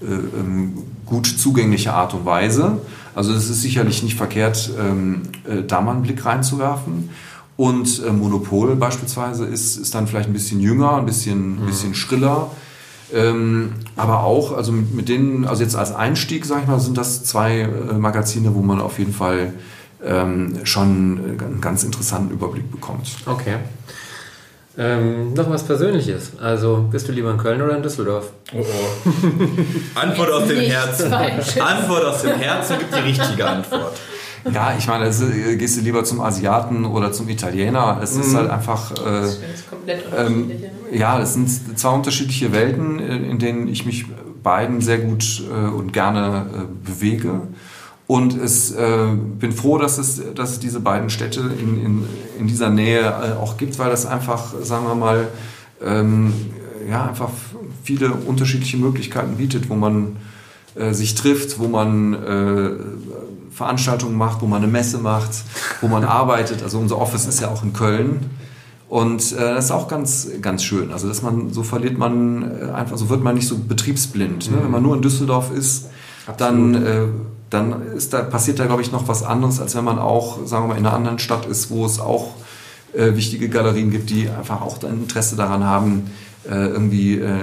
[0.00, 0.74] ähm,
[1.04, 2.78] gut zugängliche Art und Weise.
[3.16, 5.22] Also es ist sicherlich nicht verkehrt, ähm,
[5.66, 7.10] da mal einen Blick reinzuwerfen.
[7.56, 12.52] Und Monopol beispielsweise ist, ist dann vielleicht ein bisschen jünger, ein bisschen, ein bisschen schriller
[13.14, 16.96] ähm, aber auch, also mit, mit, denen, also jetzt als Einstieg, sag ich mal, sind
[16.96, 19.52] das zwei äh, Magazine, wo man auf jeden Fall
[20.04, 23.08] ähm, schon einen ganz interessanten Überblick bekommt.
[23.26, 23.56] Okay.
[24.78, 26.32] Ähm, noch was Persönliches.
[26.40, 28.30] Also, bist du lieber in Köln oder in Düsseldorf?
[28.54, 29.98] Oh oh.
[29.98, 31.12] Antwort aus dem Herzen.
[31.12, 33.98] Antwort aus dem Herzen gibt die richtige Antwort.
[34.52, 38.00] Ja, ich meine, also, gehst du lieber zum Asiaten oder zum Italiener.
[38.02, 38.20] Es mhm.
[38.22, 38.92] ist halt einfach.
[38.92, 40.70] Äh, das ist komplett ähm, ne?
[40.92, 44.06] ja, es sind zwei unterschiedliche Welten, in denen ich mich
[44.42, 47.42] beiden sehr gut äh, und gerne äh, bewege.
[48.06, 49.06] Und es äh,
[49.38, 52.04] bin froh, dass es, dass es diese beiden Städte in, in,
[52.40, 55.28] in dieser Nähe äh, auch gibt, weil das einfach, sagen wir mal,
[55.84, 56.32] ähm,
[56.90, 57.30] ja, einfach
[57.84, 60.16] viele unterschiedliche Möglichkeiten bietet, wo man
[60.74, 62.70] äh, sich trifft, wo man äh,
[63.60, 65.30] Veranstaltungen macht, wo man eine Messe macht,
[65.82, 66.62] wo man arbeitet.
[66.62, 68.30] Also unser Office ist ja auch in Köln.
[68.88, 70.90] Und äh, das ist auch ganz, ganz schön.
[70.92, 74.50] Also dass man, so verliert man äh, einfach, so wird man nicht so betriebsblind.
[74.50, 74.58] Ne?
[74.62, 75.90] Wenn man nur in Düsseldorf ist,
[76.38, 77.02] dann, äh,
[77.50, 80.64] dann ist da, passiert da, glaube ich, noch was anderes, als wenn man auch, sagen
[80.64, 82.30] wir mal, in einer anderen Stadt ist, wo es auch
[82.94, 86.10] äh, wichtige Galerien gibt, die einfach auch ein Interesse daran haben,
[86.48, 87.40] äh, irgendwie äh,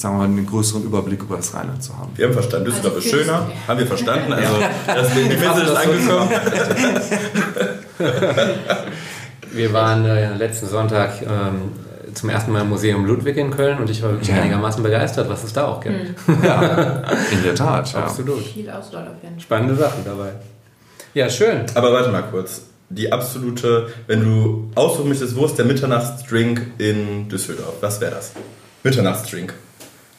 [0.00, 2.12] sagen wir mal, einen größeren Überblick über das Rheinland zu haben.
[2.14, 3.46] Wir haben verstanden, Düsseldorf also ist schöner.
[3.68, 4.32] Haben wir verstanden?
[4.32, 4.54] Also,
[4.86, 6.30] das, die Messe ist angekommen.
[9.52, 11.72] wir waren äh, letzten Sonntag ähm,
[12.14, 14.36] zum ersten Mal im Museum Ludwig in Köln und ich war wirklich ja.
[14.36, 15.96] einigermaßen begeistert, was es da auch gibt.
[16.42, 17.92] Ja, in der Tat.
[17.92, 18.04] Ja.
[18.04, 18.40] Absolut.
[18.42, 19.40] Viel Auswahl auf jeden Fall.
[19.40, 20.32] Spannende Sachen dabei.
[21.12, 21.66] Ja, schön.
[21.74, 22.62] Aber warte mal kurz.
[22.88, 27.74] Die absolute, wenn du aussuchen müsstest, wo ist der Mitternachtsdrink in Düsseldorf?
[27.82, 28.32] Was wäre das?
[28.82, 29.52] Mitternachtsdrink.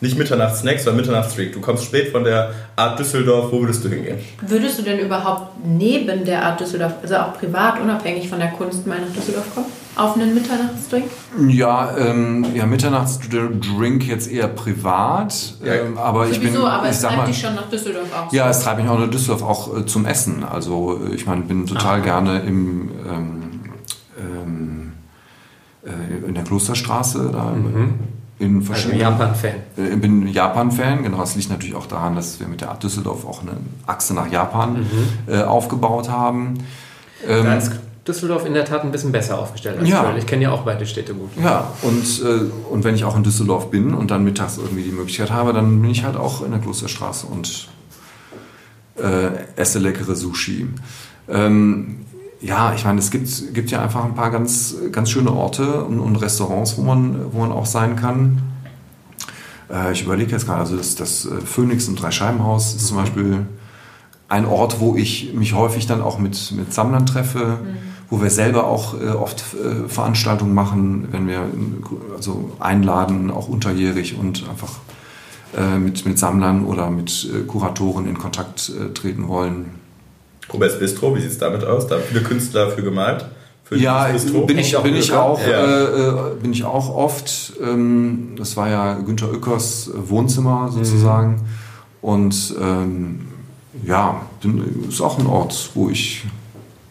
[0.01, 1.53] Nicht Mitternachtssnacks, sondern Mitternachtsdrink.
[1.53, 4.17] Du kommst spät von der Art Düsseldorf, wo würdest du hingehen?
[4.41, 8.87] Würdest du denn überhaupt neben der Art Düsseldorf, also auch privat, unabhängig von der Kunst,
[8.87, 9.67] mal nach Düsseldorf kommen?
[9.95, 11.05] Auf einen Mitternachtsdrink?
[11.49, 15.53] Ja, ähm, ja Mitternachtsdrink jetzt eher privat.
[15.63, 18.07] Ja, ähm, aber ich bin, Sowieso, aber ich es treibt mal, dich schon nach Düsseldorf
[18.11, 18.33] auch.
[18.33, 20.43] Ja, es treibt mich auch nach Düsseldorf auch äh, zum Essen.
[20.43, 22.03] Also äh, ich meine, bin total Aha.
[22.03, 23.41] gerne im ähm,
[24.17, 24.93] ähm,
[25.85, 27.53] äh, in der Klosterstraße da
[28.41, 28.99] in Also verschiedenen.
[29.01, 29.55] Japan-Fan.
[29.77, 31.19] Äh, bin Japan-Fan, genau.
[31.19, 33.51] Das liegt natürlich auch daran, dass wir mit der Art Düsseldorf auch eine
[33.87, 34.85] Achse nach Japan
[35.27, 36.55] äh, aufgebaut haben.
[37.27, 37.71] Ähm, Da ist
[38.07, 40.01] Düsseldorf in der Tat ein bisschen besser aufgestellt als Ja.
[40.03, 40.17] Köln.
[40.17, 41.29] Ich kenne ja auch beide Städte gut.
[41.41, 44.91] Ja, und, äh, und wenn ich auch in Düsseldorf bin und dann mittags irgendwie die
[44.91, 47.67] Möglichkeit habe, dann bin ich halt auch in der Klosterstraße und
[48.97, 50.67] äh, esse leckere Sushi.
[51.29, 51.97] Ähm,
[52.41, 55.99] ja, ich meine, es gibt, gibt ja einfach ein paar ganz, ganz schöne Orte und,
[55.99, 58.41] und Restaurants, wo man, wo man auch sein kann.
[59.71, 63.45] Äh, ich überlege jetzt gerade, also das, das äh, Phoenix und Dreischeibenhaus ist zum Beispiel
[64.27, 67.59] ein Ort, wo ich mich häufig dann auch mit, mit Sammlern treffe,
[68.09, 71.45] wo wir selber auch äh, oft äh, Veranstaltungen machen, wenn wir
[72.15, 74.79] also einladen, auch unterjährig und einfach
[75.55, 79.80] äh, mit, mit Sammlern oder mit äh, Kuratoren in Kontakt äh, treten wollen.
[80.51, 81.87] Roberts Bistro, wie sieht es damit aus?
[81.87, 83.25] Da haben viele Künstler für gemalt.
[83.63, 85.65] Für Ja, bin ich, bin, ich auch, Ja.
[85.65, 87.53] äh, äh, bin ich auch oft.
[87.61, 91.41] Ähm, das war ja Günter Oeckers Wohnzimmer sozusagen.
[92.01, 93.27] Und ähm,
[93.85, 96.25] ja, bin, ist auch ein Ort, wo ich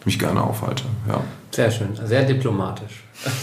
[0.05, 0.83] mich gerne aufhalte.
[1.07, 1.21] Ja.
[1.51, 3.03] Sehr schön, sehr diplomatisch.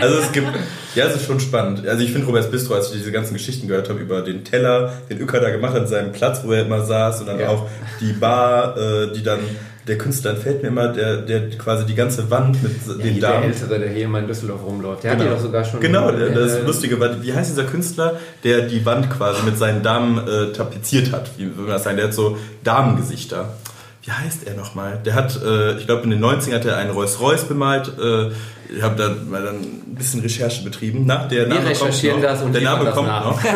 [0.00, 0.48] Also es gibt,
[0.94, 1.86] ja, es ist schon spannend.
[1.86, 4.92] Also ich finde Roberts Bistro, als ich diese ganzen Geschichten gehört habe über den Teller,
[5.10, 7.48] den Uecker da gemacht hat, an seinem Platz, wo er immer saß und dann Ja.
[7.48, 7.66] auch
[8.00, 9.40] die Bar, äh, die dann,
[9.86, 12.72] der Künstler entfällt mir immer, der, der quasi die ganze Wand mit
[13.04, 13.44] den der Damen.
[13.44, 15.04] Ältere, der hier immer in Düsseldorf rumläuft.
[15.04, 15.30] Der hat Genau.
[15.30, 15.80] ja doch sogar schon...
[15.80, 19.82] Genau, der- das Lustige war, wie heißt dieser Künstler, der die Wand quasi mit seinen
[19.84, 21.30] Damen äh, tapeziert hat?
[21.36, 21.96] Wie würde man das sagen?
[21.98, 23.54] Der hat so Damengesichter.
[24.02, 25.00] Wie heißt er nochmal?
[25.04, 27.88] Der hat, äh, ich glaube in den 90ern hat er einen Rolls-Royce bemalt.
[27.98, 28.30] Äh,
[28.74, 31.04] ich habe da mal dann ein bisschen Recherche betrieben.
[31.06, 32.32] Na, der Name recherchieren kommt noch.
[32.32, 33.24] das und der Name das kommt nach.
[33.24, 33.44] noch.
[33.44, 33.48] äh,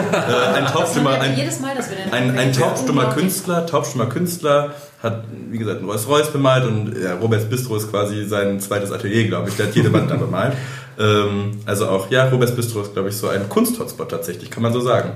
[0.56, 3.06] ein taubstummer, wir ein, wir ein, ein taubstummer.
[3.14, 8.24] Künstler, taubstummer Künstler hat, wie gesagt, einen Rolls-Royce bemalt und ja, Roberts Bistro ist quasi
[8.26, 9.56] sein zweites Atelier, glaube ich.
[9.56, 10.54] Der hat jede Wand da bemalt.
[10.98, 14.74] Ähm, also auch, ja, Roberts Bistro ist, glaube ich, so ein Kunsthotspot tatsächlich, kann man
[14.74, 15.12] so sagen.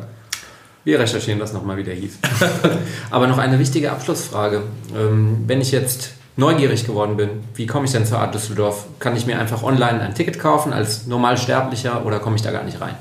[0.84, 2.18] Wir recherchieren das nochmal, wie der hieß.
[3.10, 4.62] Aber noch eine wichtige Abschlussfrage.
[4.96, 8.86] Ähm, wenn ich jetzt neugierig geworden bin, wie komme ich denn zur Art Düsseldorf?
[8.98, 12.64] Kann ich mir einfach online ein Ticket kaufen als Normalsterblicher oder komme ich da gar
[12.64, 12.94] nicht rein?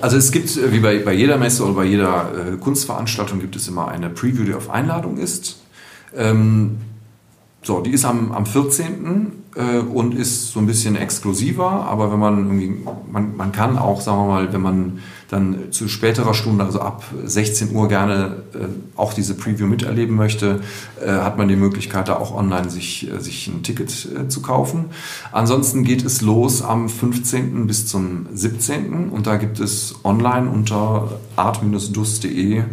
[0.00, 3.56] Also es gibt, äh, wie bei, bei jeder Messe oder bei jeder äh, Kunstveranstaltung, gibt
[3.56, 5.60] es immer eine Preview, die auf Einladung ist.
[6.16, 6.78] Ähm,
[7.62, 9.43] so, die ist am, am 14.
[9.56, 12.76] Äh, und ist so ein bisschen exklusiver, aber wenn man irgendwie,
[13.10, 14.98] man, man kann auch, sagen wir mal, wenn man
[15.30, 20.60] dann zu späterer Stunde, also ab 16 Uhr gerne äh, auch diese Preview miterleben möchte,
[21.00, 24.42] äh, hat man die Möglichkeit, da auch online sich, äh, sich ein Ticket äh, zu
[24.42, 24.86] kaufen.
[25.30, 27.68] Ansonsten geht es los am 15.
[27.68, 29.10] bis zum 17.
[29.10, 32.64] und da gibt es online unter art-dus.de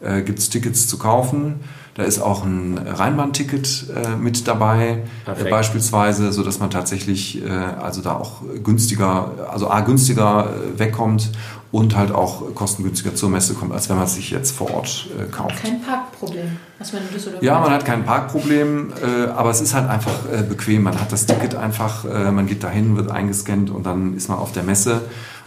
[0.00, 1.60] äh, gibt es Tickets zu kaufen.
[1.94, 7.50] Da ist auch ein Rheinbahn-Ticket äh, mit dabei, äh, beispielsweise, so dass man tatsächlich äh,
[7.50, 11.30] also da auch günstiger, also a günstiger äh, wegkommt
[11.70, 15.08] und halt auch kostengünstiger zur Messe kommt, als wenn man es sich jetzt vor Ort
[15.18, 15.62] äh, kauft.
[15.62, 19.74] Kein Parkproblem, was man in Düsseldorf Ja, man hat kein Parkproblem, äh, aber es ist
[19.74, 20.84] halt einfach äh, bequem.
[20.84, 24.38] Man hat das Ticket einfach, äh, man geht dahin, wird eingescannt und dann ist man
[24.38, 25.02] auf der Messe.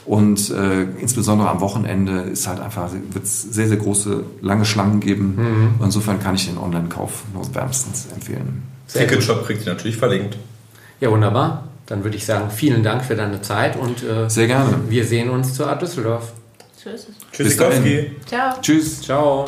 [0.06, 5.00] Und äh, insbesondere am Wochenende ist halt einfach, wird es sehr, sehr große, lange Schlangen
[5.00, 5.78] geben.
[5.84, 8.64] Insofern kann ich den Online-Kauf nur wärmstens empfehlen.
[8.88, 9.10] Sehr gut.
[9.10, 10.38] Ticketshop kriegt ihr natürlich verlinkt.
[11.00, 11.70] Ja, wunderbar.
[11.88, 14.80] Dann würde ich sagen, vielen Dank für deine Zeit und äh, Sehr gerne.
[14.90, 16.34] wir sehen uns zur Art Düsseldorf.
[16.84, 17.16] So ist es.
[17.32, 18.12] Tschüssikowski.
[18.26, 18.54] Ciao.
[18.62, 19.02] Tschüss.
[19.02, 19.46] Ciao.